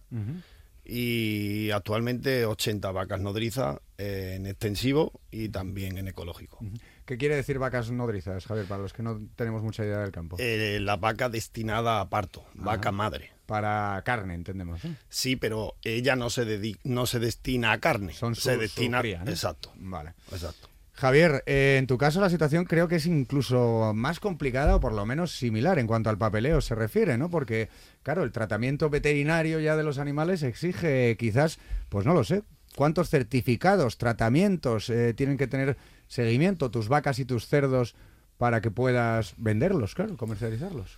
Y 0.84 1.70
actualmente 1.70 2.46
80 2.46 2.92
vacas 2.92 3.22
nodrizas 3.22 3.78
en 4.00 4.48
extensivo 4.48 5.20
y 5.30 5.50
también 5.50 6.00
en 6.00 6.08
ecológico. 6.08 6.60
¿Qué 7.06 7.18
quiere 7.18 7.36
decir 7.36 7.60
vacas 7.60 7.92
nodrizas, 7.92 8.46
Javier, 8.46 8.66
para 8.66 8.82
los 8.82 8.94
que 8.94 9.04
no 9.04 9.22
tenemos 9.36 9.62
mucha 9.62 9.86
idea 9.86 10.00
del 10.00 10.12
campo? 10.12 10.38
Eh, 10.40 10.80
la 10.82 10.98
vaca 10.98 11.30
destinada 11.30 12.02
a 12.02 12.10
parto, 12.10 12.44
vaca 12.56 12.92
madre. 12.92 13.32
Para 13.46 14.02
carne, 14.04 14.34
entendemos. 14.34 14.82
Sí, 15.08 15.36
pero 15.36 15.76
ella 15.84 16.16
no 16.16 16.32
se, 16.32 16.78
no 16.84 17.06
se 17.06 17.20
destina 17.20 17.74
a 17.74 17.80
carne. 17.80 18.14
Son 18.14 18.36
se 18.36 18.58
destina. 18.58 19.02
Exacto. 19.02 19.72
Vale. 19.76 20.14
Exacto. 20.32 20.70
Javier, 20.94 21.44
eh, 21.46 21.76
en 21.78 21.88
tu 21.88 21.98
caso 21.98 22.22
la 22.22 22.30
situación 22.30 22.64
creo 22.64 22.88
que 22.88 22.96
es 22.96 23.06
incluso 23.06 23.92
más 23.94 24.22
complicada 24.22 24.78
o 24.78 24.80
por 24.80 24.94
lo 24.94 25.06
menos 25.06 25.34
similar 25.34 25.78
en 25.78 25.88
cuanto 25.88 26.10
al 26.10 26.18
papeleo 26.18 26.62
se 26.62 26.74
refiere, 26.74 27.18
¿no? 27.18 27.30
Porque, 27.30 27.70
claro, 28.02 28.24
el 28.24 28.32
tratamiento 28.32 28.90
veterinario 28.90 29.60
ya 29.60 29.76
de 29.76 29.84
los 29.84 30.00
animales 30.00 30.42
exige 30.42 31.18
quizás, 31.20 31.60
pues 31.90 32.06
no 32.06 32.14
lo 32.14 32.24
sé, 32.24 32.44
cuántos 32.76 33.10
certificados, 33.10 33.98
tratamientos 33.98 34.90
eh, 34.90 35.14
tienen 35.14 35.38
que 35.38 35.48
tener 35.48 35.78
seguimiento 36.08 36.72
tus 36.72 36.88
vacas 36.88 37.20
y 37.20 37.26
tus 37.26 37.48
cerdos 37.48 37.96
para 38.38 38.62
que 38.62 38.72
puedas 38.72 39.34
venderlos, 39.38 39.96
claro, 39.96 40.18
comercializarlos? 40.18 40.98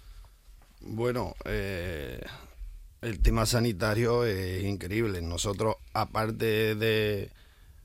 Bueno, 0.82 1.36
eh, 1.46 2.22
el 3.02 3.20
tema 3.20 3.46
sanitario 3.46 4.26
es 4.26 4.64
increíble. 4.64 5.22
Nosotros, 5.22 5.76
aparte 5.94 6.76
de 6.76 7.32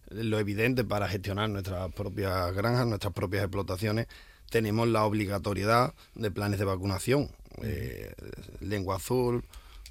lo 0.08 0.38
evidente 0.38 0.84
para 0.84 1.08
gestionar 1.08 1.48
nuestras 1.48 1.92
propias 1.92 2.52
granjas, 2.54 2.86
nuestras 2.86 3.12
propias 3.12 3.44
explotaciones, 3.44 4.06
tenemos 4.50 4.88
la 4.88 5.04
obligatoriedad 5.04 5.94
de 6.14 6.30
planes 6.30 6.58
de 6.58 6.64
vacunación, 6.66 7.30
eh, 7.62 8.12
lengua 8.60 8.96
azul, 8.96 9.44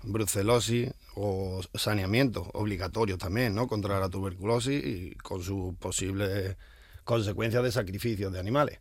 brucelosis 0.03 0.91
o 1.15 1.61
saneamiento 1.73 2.49
obligatorio 2.53 3.17
también, 3.17 3.53
¿no? 3.53 3.67
Contra 3.67 3.99
la 3.99 4.09
tuberculosis 4.09 4.83
y 4.83 5.15
con 5.15 5.43
sus 5.43 5.75
posibles 5.75 6.55
consecuencias 7.03 7.63
de 7.63 7.71
sacrificios 7.71 8.31
de 8.31 8.39
animales. 8.39 8.79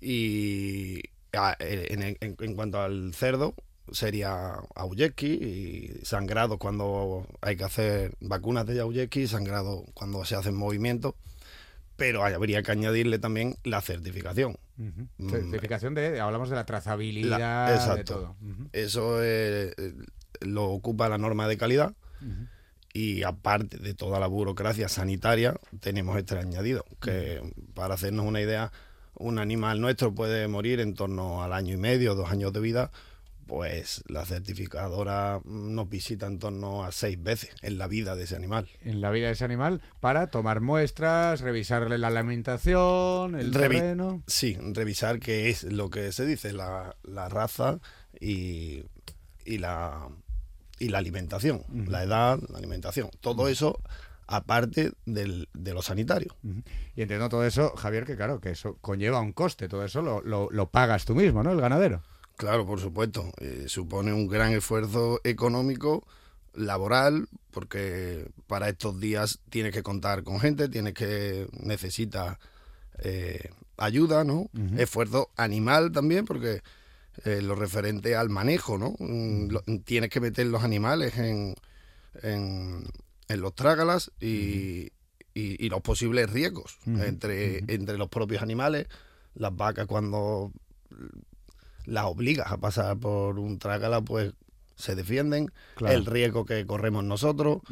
Y 0.00 1.00
en, 1.32 2.54
cuanto 2.56 2.80
al 2.80 3.14
cerdo, 3.14 3.54
sería 3.92 4.54
Auyeki 4.74 5.26
y 5.26 6.04
sangrado 6.04 6.58
cuando 6.58 7.26
hay 7.40 7.56
que 7.56 7.64
hacer 7.64 8.14
vacunas 8.20 8.66
de 8.66 8.80
Auyeki, 8.80 9.26
sangrado 9.26 9.84
cuando 9.94 10.24
se 10.24 10.36
hacen 10.36 10.54
movimientos, 10.54 11.14
pero 11.96 12.24
habría 12.24 12.62
que 12.62 12.72
añadirle 12.72 13.18
también 13.18 13.56
la 13.62 13.80
certificación. 13.80 14.56
Mm. 14.76 15.30
Certificación 15.30 15.94
de, 15.94 16.20
hablamos 16.20 16.50
de 16.50 16.56
la 16.56 16.66
trazabilidad, 16.66 17.74
exacto. 17.74 18.36
Eso 18.72 19.22
eh, 19.22 19.72
lo 20.44 20.66
ocupa 20.66 21.08
la 21.08 21.18
norma 21.18 21.48
de 21.48 21.56
calidad 21.56 21.94
y 22.94 23.24
aparte 23.24 23.78
de 23.78 23.92
toda 23.92 24.20
la 24.20 24.28
burocracia 24.28 24.88
sanitaria, 24.88 25.56
tenemos 25.80 26.16
este 26.16 26.38
añadido, 26.38 26.84
que 27.02 27.42
para 27.74 27.94
hacernos 27.94 28.24
una 28.24 28.40
idea, 28.40 28.70
un 29.14 29.40
animal 29.40 29.80
nuestro 29.80 30.14
puede 30.14 30.46
morir 30.46 30.78
en 30.78 30.94
torno 30.94 31.42
al 31.42 31.52
año 31.52 31.74
y 31.74 31.76
medio, 31.76 32.14
dos 32.14 32.30
años 32.30 32.52
de 32.52 32.60
vida, 32.60 32.92
pues 33.48 34.04
la 34.06 34.24
certificadora 34.24 35.40
nos 35.44 35.88
visita 35.88 36.26
en 36.26 36.38
torno 36.38 36.84
a 36.84 36.92
seis 36.92 37.20
veces 37.20 37.50
en 37.62 37.78
la 37.78 37.88
vida 37.88 38.14
de 38.14 38.24
ese 38.24 38.36
animal. 38.36 38.68
En 38.80 39.00
la 39.00 39.10
vida 39.10 39.26
de 39.26 39.32
ese 39.32 39.44
animal 39.44 39.82
para 39.98 40.28
tomar 40.28 40.60
muestras, 40.60 41.40
revisarle 41.40 41.98
la 41.98 42.08
alimentación, 42.08 43.34
el 43.34 43.50
terreno. 43.50 44.22
Sí, 44.28 44.56
revisar 44.60 45.18
qué 45.18 45.50
es 45.50 45.64
lo 45.64 45.90
que 45.90 46.12
se 46.12 46.24
dice, 46.26 46.52
la, 46.52 46.94
raza 47.28 47.80
y, 48.20 48.84
y 49.44 49.58
la 49.58 50.08
y 50.84 50.88
la 50.88 50.98
alimentación, 50.98 51.64
la 51.88 52.02
edad, 52.02 52.38
la 52.50 52.58
alimentación. 52.58 53.08
Todo 53.20 53.48
eso 53.48 53.80
aparte 54.26 54.92
del, 55.06 55.48
de 55.54 55.72
lo 55.72 55.82
sanitario. 55.82 56.36
Y 56.94 57.02
entiendo 57.02 57.28
todo 57.28 57.44
eso, 57.44 57.74
Javier, 57.76 58.04
que 58.04 58.16
claro, 58.16 58.40
que 58.40 58.50
eso 58.50 58.76
conlleva 58.80 59.20
un 59.20 59.32
coste, 59.32 59.68
todo 59.68 59.84
eso 59.84 60.02
lo, 60.02 60.20
lo, 60.22 60.70
pagas 60.70 61.04
tú 61.04 61.14
mismo, 61.14 61.42
¿no? 61.42 61.52
El 61.52 61.60
ganadero. 61.60 62.02
Claro, 62.36 62.66
por 62.66 62.80
supuesto. 62.80 63.32
Eh, 63.38 63.64
supone 63.68 64.12
un 64.12 64.28
gran 64.28 64.52
esfuerzo 64.52 65.20
económico, 65.24 66.06
laboral, 66.52 67.28
porque 67.50 68.28
para 68.46 68.68
estos 68.68 69.00
días 69.00 69.40
tienes 69.48 69.72
que 69.72 69.82
contar 69.82 70.22
con 70.22 70.40
gente, 70.40 70.68
tienes 70.68 70.94
que 70.94 71.48
necesitas 71.60 72.38
eh, 72.98 73.50
ayuda, 73.76 74.24
¿no? 74.24 74.50
Esfuerzo 74.76 75.30
animal 75.36 75.92
también, 75.92 76.26
porque 76.26 76.62
eh, 77.24 77.40
lo 77.42 77.54
referente 77.54 78.16
al 78.16 78.28
manejo, 78.28 78.76
¿no? 78.76 78.94
Mm, 78.98 79.78
tienes 79.84 80.10
que 80.10 80.20
meter 80.20 80.46
los 80.46 80.64
animales 80.64 81.16
en, 81.16 81.54
en, 82.22 82.84
los 83.28 83.54
trágalas 83.54 84.10
y, 84.20 84.90
y, 85.32 85.68
los 85.68 85.80
posibles 85.80 86.30
riesgos 86.30 86.78
entre, 86.86 87.58
entre 87.68 87.98
los 87.98 88.08
propios 88.08 88.42
animales. 88.42 88.86
Las 89.34 89.54
vacas 89.56 89.86
cuando 89.86 90.52
las 91.86 92.04
obligas 92.04 92.50
a 92.50 92.56
pasar 92.58 92.96
por 92.96 93.38
un 93.38 93.58
trágala, 93.58 94.00
pues 94.00 94.32
se 94.76 94.94
defienden. 94.94 95.52
El 95.80 96.06
riesgo 96.06 96.44
que 96.44 96.66
corremos 96.66 97.04
nosotros. 97.04 97.62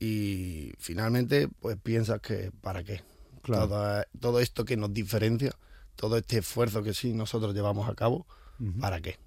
Y 0.00 0.72
finalmente, 0.78 1.48
pues 1.60 1.76
piensas 1.82 2.20
que 2.20 2.52
¿para 2.60 2.84
qué? 2.84 3.02
Todo, 3.44 4.04
todo 4.20 4.40
esto 4.40 4.64
que 4.64 4.76
nos 4.76 4.92
diferencia, 4.92 5.52
todo 5.96 6.18
este 6.18 6.38
esfuerzo 6.38 6.82
que 6.82 6.92
sí 6.92 7.14
nosotros 7.14 7.54
llevamos 7.54 7.88
a 7.88 7.94
cabo, 7.94 8.26
¿Para 8.80 9.00
qué? 9.00 9.18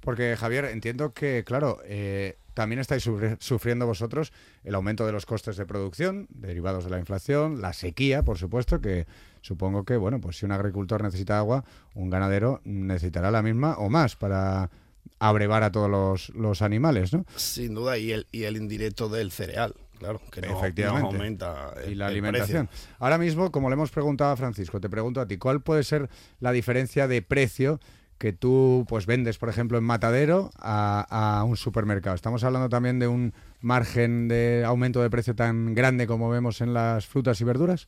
Porque 0.00 0.36
Javier, 0.36 0.66
entiendo 0.66 1.12
que, 1.14 1.44
claro, 1.44 1.78
eh, 1.84 2.36
también 2.54 2.78
estáis 2.78 3.08
sufriendo 3.38 3.86
vosotros 3.86 4.32
el 4.64 4.74
aumento 4.74 5.06
de 5.06 5.12
los 5.12 5.24
costes 5.24 5.56
de 5.56 5.64
producción 5.64 6.26
derivados 6.30 6.84
de 6.84 6.90
la 6.90 6.98
inflación, 6.98 7.60
la 7.60 7.72
sequía, 7.72 8.22
por 8.22 8.38
supuesto, 8.38 8.80
que 8.80 9.06
supongo 9.40 9.84
que, 9.84 9.96
bueno, 9.96 10.20
pues 10.20 10.38
si 10.38 10.44
un 10.44 10.52
agricultor 10.52 11.02
necesita 11.02 11.38
agua, 11.38 11.64
un 11.94 12.10
ganadero 12.10 12.60
necesitará 12.64 13.30
la 13.30 13.42
misma 13.42 13.76
o 13.78 13.88
más 13.88 14.16
para 14.16 14.70
abrevar 15.18 15.62
a 15.62 15.72
todos 15.72 16.30
los, 16.34 16.62
animales, 16.62 17.12
¿no? 17.12 17.24
Sin 17.36 17.74
duda, 17.74 17.98
y 17.98 18.12
el, 18.12 18.26
y 18.32 18.44
el 18.44 18.56
indirecto 18.56 19.08
del 19.08 19.30
cereal 19.30 19.74
claro, 19.98 20.20
que 20.32 20.40
no, 20.40 20.58
Efectivamente. 20.58 21.14
aumenta 21.14 21.74
y 21.86 21.94
la 21.94 22.06
alimentación. 22.06 22.68
Ahora 22.98 23.18
mismo, 23.18 23.52
como 23.52 23.68
le 23.68 23.74
hemos 23.74 23.90
preguntado 23.90 24.32
a 24.32 24.36
Francisco, 24.36 24.80
te 24.80 24.88
pregunto 24.88 25.20
a 25.20 25.26
ti, 25.26 25.36
¿cuál 25.36 25.60
puede 25.60 25.84
ser 25.84 26.08
la 26.40 26.52
diferencia 26.52 27.06
de 27.06 27.22
precio 27.22 27.80
que 28.20 28.34
tú 28.34 28.84
pues 28.86 29.06
vendes, 29.06 29.38
por 29.38 29.48
ejemplo, 29.48 29.78
en 29.78 29.84
matadero 29.84 30.50
a, 30.58 31.42
un 31.48 31.56
supermercado. 31.56 32.14
Estamos 32.14 32.44
hablando 32.44 32.68
también 32.68 32.98
de 32.98 33.08
un 33.08 33.32
margen 33.62 34.28
de 34.28 34.62
aumento 34.66 35.00
de 35.00 35.08
precio 35.08 35.34
tan 35.34 35.74
grande 35.74 36.06
como 36.06 36.28
vemos 36.28 36.60
en 36.60 36.74
las 36.74 37.06
frutas 37.06 37.40
y 37.40 37.44
verduras. 37.44 37.86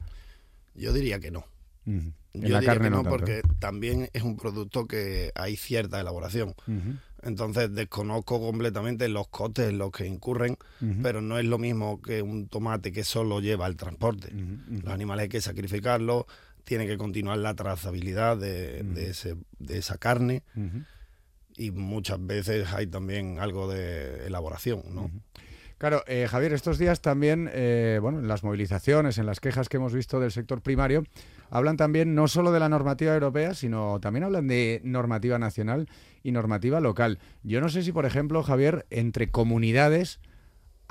Yo 0.74 0.94
diría 0.94 1.20
que 1.20 1.30
no. 1.30 1.44
Yo 1.84 2.00
la 2.48 2.60
diría 2.60 2.78
que 2.78 2.88
no, 2.88 3.04
porque 3.04 3.42
también 3.58 4.08
es 4.14 4.22
un 4.22 4.38
producto 4.38 4.86
que 4.86 5.32
hay 5.34 5.54
cierta 5.56 6.00
elaboración. 6.00 6.54
Entonces 7.20 7.74
desconozco 7.74 8.40
completamente 8.40 9.08
los 9.08 9.28
costes 9.28 9.68
en 9.68 9.76
los 9.76 9.90
que 9.90 10.06
incurren, 10.06 10.56
pero 11.02 11.20
no 11.20 11.38
es 11.38 11.44
lo 11.44 11.58
mismo 11.58 12.00
que 12.00 12.22
un 12.22 12.48
tomate 12.48 12.90
que 12.90 13.04
solo 13.04 13.40
lleva 13.40 13.66
el 13.66 13.76
transporte. 13.76 14.32
Los 14.32 14.94
animales 14.94 15.24
hay 15.24 15.28
que 15.28 15.42
sacrificarlos, 15.42 16.24
tiene 16.64 16.86
que 16.86 16.96
continuar 16.96 17.38
la 17.38 17.54
trazabilidad 17.54 18.36
de, 18.36 18.82
de, 18.82 19.78
esa 19.78 19.98
carne 19.98 20.42
y 21.56 21.70
muchas 21.70 22.24
veces 22.24 22.72
hay 22.72 22.86
también 22.86 23.38
algo 23.38 23.68
de 23.70 24.26
elaboración, 24.26 24.82
¿no? 24.94 25.10
Claro, 25.82 26.04
eh, 26.06 26.28
Javier, 26.30 26.52
estos 26.52 26.78
días 26.78 27.00
también, 27.00 27.50
eh, 27.52 27.98
bueno, 28.00 28.20
en 28.20 28.28
las 28.28 28.44
movilizaciones, 28.44 29.18
en 29.18 29.26
las 29.26 29.40
quejas 29.40 29.68
que 29.68 29.78
hemos 29.78 29.92
visto 29.92 30.20
del 30.20 30.30
sector 30.30 30.62
primario, 30.62 31.02
hablan 31.50 31.76
también 31.76 32.14
no 32.14 32.28
solo 32.28 32.52
de 32.52 32.60
la 32.60 32.68
normativa 32.68 33.12
europea, 33.12 33.52
sino 33.54 33.98
también 33.98 34.22
hablan 34.22 34.46
de 34.46 34.80
normativa 34.84 35.40
nacional 35.40 35.88
y 36.22 36.30
normativa 36.30 36.80
local. 36.80 37.18
Yo 37.42 37.60
no 37.60 37.68
sé 37.68 37.82
si, 37.82 37.90
por 37.90 38.06
ejemplo, 38.06 38.44
Javier, 38.44 38.86
entre 38.90 39.32
comunidades 39.32 40.20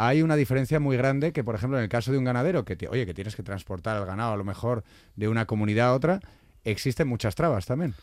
hay 0.08 0.24
una 0.24 0.36
diferencia 0.36 0.80
muy 0.80 0.98
grande 0.98 1.32
que, 1.32 1.44
por 1.44 1.54
ejemplo, 1.54 1.78
en 1.78 1.84
el 1.84 1.90
caso 1.90 2.12
de 2.12 2.18
un 2.18 2.24
ganadero, 2.24 2.66
que, 2.66 2.76
oye, 2.90 3.06
que 3.06 3.14
tienes 3.14 3.36
que 3.36 3.44
transportar 3.44 3.98
el 3.98 4.06
ganado 4.08 4.34
a 4.34 4.38
lo 4.38 4.44
mejor 4.44 4.84
de 5.16 5.28
una 5.28 5.46
comunidad 5.46 5.90
a 5.90 5.94
otra, 5.94 6.20
existen 6.64 7.08
muchas 7.08 7.36
trabas 7.36 7.68
también. 7.68 7.94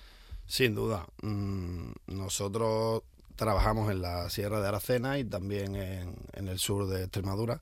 Sin 0.46 0.76
duda. 0.76 1.06
Mm, 1.22 1.90
nosotros 2.06 3.02
trabajamos 3.34 3.90
en 3.90 4.00
la 4.00 4.30
Sierra 4.30 4.60
de 4.60 4.68
Aracena 4.68 5.18
y 5.18 5.24
también 5.24 5.74
en, 5.74 6.48
el 6.48 6.58
sur 6.60 6.86
de 6.86 7.02
Extremadura. 7.02 7.60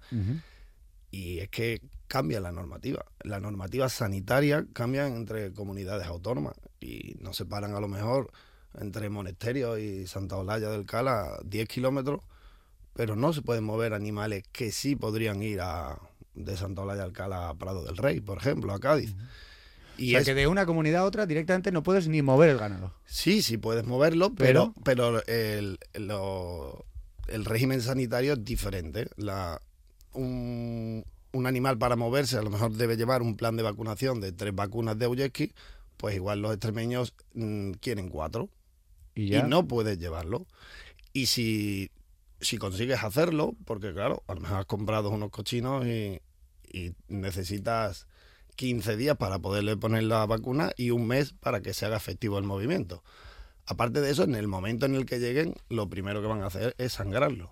Y 1.10 1.38
es 1.38 1.48
que 1.48 1.80
cambia 2.06 2.38
la 2.38 2.52
normativa. 2.52 3.06
La 3.22 3.40
normativa 3.40 3.88
sanitaria 3.88 4.66
cambia 4.74 5.06
entre 5.06 5.54
comunidades 5.54 6.06
autónomas 6.08 6.56
y 6.78 7.16
nos 7.20 7.38
separan 7.38 7.74
a 7.74 7.80
lo 7.80 7.88
mejor 7.88 8.30
entre 8.78 9.08
Monesterio 9.08 9.78
y 9.78 10.06
Santa 10.06 10.36
Olalla 10.36 10.68
del 10.68 10.84
Cala 10.84 11.38
10 11.42 11.68
kilómetros, 11.68 12.20
pero 12.96 13.14
no 13.14 13.32
se 13.34 13.42
pueden 13.42 13.62
mover 13.62 13.92
animales 13.92 14.42
que 14.50 14.72
sí 14.72 14.96
podrían 14.96 15.42
ir 15.42 15.60
a, 15.60 16.00
de 16.34 16.56
Santa 16.56 16.82
Olalla 16.82 17.02
del 17.02 17.12
Cala 17.12 17.50
a 17.50 17.54
Prado 17.54 17.84
del 17.84 17.98
Rey, 17.98 18.20
por 18.20 18.38
ejemplo, 18.38 18.72
a 18.72 18.80
Cádiz. 18.80 19.14
Y 19.98 20.14
o 20.14 20.18
sea, 20.18 20.24
que 20.24 20.34
de 20.34 20.46
una 20.46 20.64
comunidad 20.64 21.02
a 21.02 21.04
otra 21.04 21.26
directamente 21.26 21.70
no 21.72 21.82
puedes 21.82 22.08
ni 22.08 22.22
mover 22.22 22.50
el 22.50 22.58
ganado. 22.58 22.94
Sí, 23.04 23.42
sí 23.42 23.58
puedes 23.58 23.84
moverlo, 23.86 24.34
pero, 24.34 24.74
pero, 24.82 25.24
el, 25.26 25.78
el, 25.92 27.44
régimen 27.44 27.82
sanitario 27.82 28.32
es 28.32 28.44
diferente. 28.44 29.08
La, 29.16 29.60
un, 30.12 31.04
un, 31.32 31.46
animal 31.46 31.78
para 31.78 31.96
moverse 31.96 32.38
a 32.38 32.42
lo 32.42 32.50
mejor 32.50 32.72
debe 32.72 32.96
llevar 32.96 33.20
un 33.22 33.36
plan 33.36 33.56
de 33.56 33.62
vacunación 33.62 34.20
de 34.20 34.32
tres 34.32 34.54
vacunas 34.54 34.98
de 34.98 35.06
Uyeski, 35.06 35.52
pues 35.98 36.14
igual 36.16 36.40
los 36.40 36.52
extremeños 36.52 37.14
mm, 37.34 37.72
quieren 37.72 38.08
cuatro 38.08 38.48
¿Y, 39.14 39.28
ya? 39.28 39.40
y 39.40 39.42
no 39.48 39.66
puedes 39.66 39.98
llevarlo. 39.98 40.46
Y 41.14 41.26
si, 41.26 41.90
si 42.40 42.58
consigues 42.58 43.02
hacerlo, 43.02 43.54
porque 43.64 43.92
claro, 43.92 44.22
a 44.26 44.34
lo 44.34 44.40
mejor 44.40 44.58
has 44.58 44.66
comprado 44.66 45.10
unos 45.10 45.30
cochinos 45.30 45.86
y, 45.86 46.20
y 46.70 46.92
necesitas 47.08 48.06
15 48.56 48.96
días 48.96 49.16
para 49.16 49.38
poderle 49.38 49.76
poner 49.76 50.04
la 50.04 50.26
vacuna 50.26 50.72
y 50.76 50.90
un 50.90 51.06
mes 51.06 51.32
para 51.32 51.60
que 51.60 51.74
se 51.74 51.86
haga 51.86 51.96
efectivo 51.96 52.38
el 52.38 52.44
movimiento. 52.44 53.02
Aparte 53.66 54.00
de 54.00 54.10
eso, 54.10 54.24
en 54.24 54.34
el 54.34 54.48
momento 54.48 54.86
en 54.86 54.94
el 54.94 55.06
que 55.06 55.18
lleguen, 55.18 55.54
lo 55.68 55.88
primero 55.88 56.20
que 56.20 56.28
van 56.28 56.42
a 56.42 56.46
hacer 56.46 56.74
es 56.78 56.94
sangrarlo. 56.94 57.50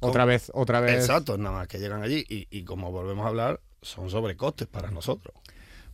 Otra 0.00 0.24
vez, 0.24 0.50
otra 0.54 0.80
vez. 0.80 0.94
Exacto, 0.94 1.36
nada 1.36 1.56
más 1.56 1.68
que 1.68 1.78
llegan 1.78 2.02
allí 2.02 2.24
y, 2.28 2.46
y 2.50 2.64
como 2.64 2.90
volvemos 2.90 3.26
a 3.26 3.28
hablar, 3.28 3.60
son 3.82 4.10
sobrecostes 4.10 4.66
para 4.66 4.90
nosotros. 4.90 5.34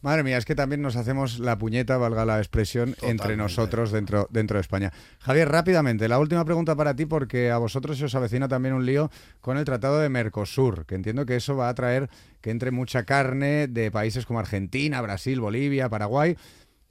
Madre 0.03 0.23
mía, 0.23 0.37
es 0.37 0.45
que 0.45 0.55
también 0.55 0.83
nos 0.83 0.97
hacemos 0.97 1.39
la 1.39 1.59
puñeta, 1.59 1.97
valga 1.97 2.25
la 2.25 2.39
expresión, 2.39 2.95
entre 3.03 3.37
nosotros 3.37 3.91
dentro, 3.91 4.29
dentro 4.31 4.57
de 4.57 4.61
España. 4.61 4.93
Javier, 5.19 5.49
rápidamente, 5.49 6.09
la 6.09 6.19
última 6.19 6.45
pregunta 6.45 6.77
para 6.77 6.95
ti, 6.95 7.07
porque 7.07 7.51
a 7.51 7.59
vosotros 7.59 7.99
se 7.99 8.05
os 8.05 8.15
avecina 8.15 8.47
también 8.47 8.75
un 8.75 8.87
lío 8.87 9.11
con 9.41 9.59
el 9.59 9.65
Tratado 9.65 9.99
de 9.99 10.09
Mercosur, 10.09 10.87
que 10.87 10.95
entiendo 10.95 11.27
que 11.27 11.37
eso 11.37 11.57
va 11.57 11.69
a 11.69 11.75
traer 11.75 12.09
que 12.41 12.51
entre 12.51 12.71
mucha 12.71 13.05
carne 13.05 13.67
de 13.69 13.91
países 13.91 14.27
como 14.27 14.39
Argentina, 14.39 15.01
Brasil, 15.01 15.41
Bolivia, 15.41 15.89
Paraguay. 15.89 16.37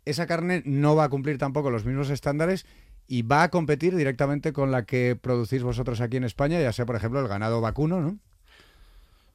Esa 0.03 0.27
carne 0.27 0.61
no 0.65 0.95
va 0.95 1.05
a 1.05 1.09
cumplir 1.09 1.37
tampoco 1.37 1.71
los 1.71 1.85
mismos 1.85 2.09
estándares 2.09 2.65
y 3.07 3.21
va 3.21 3.43
a 3.43 3.49
competir 3.49 3.95
directamente 3.95 4.51
con 4.51 4.71
la 4.71 4.85
que 4.85 5.17
producís 5.19 5.63
vosotros 5.63 6.01
aquí 6.01 6.17
en 6.17 6.23
España, 6.23 6.59
ya 6.59 6.73
sea, 6.73 6.85
por 6.85 6.95
ejemplo, 6.95 7.19
el 7.19 7.27
ganado 7.27 7.61
vacuno, 7.61 8.01
¿no? 8.01 8.19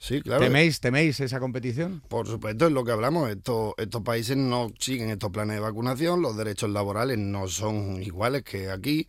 Sí, 0.01 0.23
claro. 0.23 0.43
¿Teméis, 0.43 0.81
¿Teméis 0.81 1.21
esa 1.21 1.39
competición? 1.41 2.03
Por 2.09 2.27
supuesto, 2.27 2.67
es 2.67 2.73
lo 2.73 2.85
que 2.85 2.93
hablamos. 2.93 3.29
Estos, 3.29 3.75
estos 3.77 4.01
países 4.03 4.35
no 4.35 4.73
siguen 4.79 5.11
estos 5.11 5.31
planes 5.31 5.57
de 5.57 5.61
vacunación, 5.61 6.23
los 6.23 6.39
derechos 6.39 6.71
laborales 6.71 7.19
no 7.19 7.49
son 7.49 8.03
iguales 8.03 8.43
que 8.43 8.71
aquí 8.71 9.07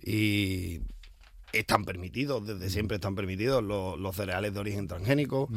y 0.00 0.80
están 1.52 1.84
permitidos, 1.84 2.46
desde 2.46 2.70
siempre 2.70 2.94
están 2.96 3.16
permitidos 3.16 3.64
los, 3.64 4.16
cereales 4.16 4.54
de 4.54 4.60
origen 4.60 4.86
transgénico. 4.86 5.48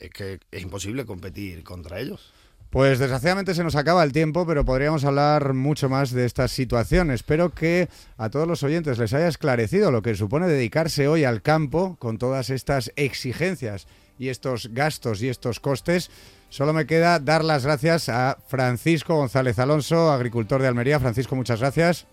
Es 0.00 0.10
que 0.10 0.40
es 0.50 0.62
imposible 0.62 1.06
competir 1.06 1.62
contra 1.62 2.00
ellos. 2.00 2.32
Pues 2.70 2.98
desgraciadamente 2.98 3.54
se 3.54 3.64
nos 3.64 3.76
acaba 3.76 4.04
el 4.04 4.12
tiempo, 4.12 4.46
pero 4.46 4.64
podríamos 4.64 5.04
hablar 5.04 5.54
mucho 5.54 5.88
más 5.88 6.10
de 6.10 6.26
esta 6.26 6.48
situación. 6.48 7.10
Espero 7.10 7.54
que 7.54 7.88
a 8.18 8.28
todos 8.28 8.46
los 8.46 8.62
oyentes 8.62 8.98
les 8.98 9.14
haya 9.14 9.28
esclarecido 9.28 9.90
lo 9.90 10.02
que 10.02 10.14
supone 10.14 10.48
dedicarse 10.48 11.08
hoy 11.08 11.24
al 11.24 11.40
campo 11.40 11.96
con 11.98 12.18
todas 12.18 12.50
estas 12.50 12.92
exigencias 12.96 13.86
y 14.18 14.28
estos 14.28 14.68
gastos 14.72 15.22
y 15.22 15.28
estos 15.28 15.60
costes. 15.60 16.10
Solo 16.50 16.72
me 16.72 16.86
queda 16.86 17.18
dar 17.18 17.44
las 17.44 17.64
gracias 17.64 18.08
a 18.08 18.38
Francisco 18.46 19.14
González 19.14 19.58
Alonso, 19.58 20.10
agricultor 20.10 20.62
de 20.62 20.68
Almería. 20.68 20.98
Francisco, 20.98 21.36
muchas 21.36 21.60
gracias. 21.60 22.06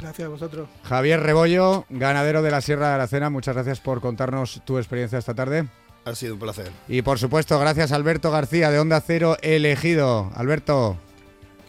Gracias 0.00 0.26
a 0.26 0.28
vosotros. 0.28 0.68
Javier 0.82 1.20
Rebollo, 1.20 1.86
ganadero 1.88 2.42
de 2.42 2.50
la 2.50 2.60
Sierra 2.60 2.88
de 2.88 2.94
Aracena, 2.94 3.30
muchas 3.30 3.54
gracias 3.54 3.80
por 3.80 4.00
contarnos 4.00 4.62
tu 4.64 4.78
experiencia 4.78 5.18
esta 5.18 5.34
tarde. 5.34 5.66
Ha 6.04 6.14
sido 6.14 6.34
un 6.34 6.40
placer. 6.40 6.70
Y 6.88 7.02
por 7.02 7.18
supuesto, 7.18 7.58
gracias 7.58 7.92
a 7.92 7.96
Alberto 7.96 8.30
García 8.30 8.70
de 8.70 8.80
Onda 8.80 9.00
Cero 9.00 9.36
Elegido. 9.40 10.32
Alberto. 10.34 10.98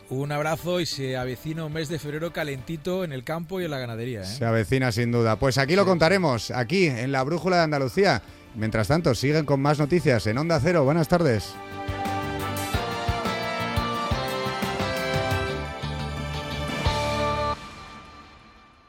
Un 0.09 0.31
abrazo 0.31 0.79
y 0.79 0.85
se 0.85 1.17
avecina 1.17 1.65
un 1.65 1.73
mes 1.73 1.89
de 1.89 1.99
febrero 1.99 2.33
calentito 2.33 3.03
en 3.03 3.13
el 3.13 3.23
campo 3.23 3.61
y 3.61 3.65
en 3.65 3.71
la 3.71 3.79
ganadería. 3.79 4.21
¿eh? 4.21 4.25
Se 4.25 4.45
avecina 4.45 4.91
sin 4.91 5.11
duda. 5.11 5.37
Pues 5.37 5.57
aquí 5.57 5.75
lo 5.75 5.85
contaremos, 5.85 6.51
aquí 6.51 6.87
en 6.87 7.11
la 7.11 7.23
Brújula 7.23 7.57
de 7.57 7.63
Andalucía. 7.63 8.21
Mientras 8.55 8.87
tanto, 8.87 9.15
siguen 9.15 9.45
con 9.45 9.61
más 9.61 9.79
noticias 9.79 10.27
en 10.27 10.37
Onda 10.37 10.59
Cero. 10.61 10.83
Buenas 10.83 11.07
tardes. 11.07 11.55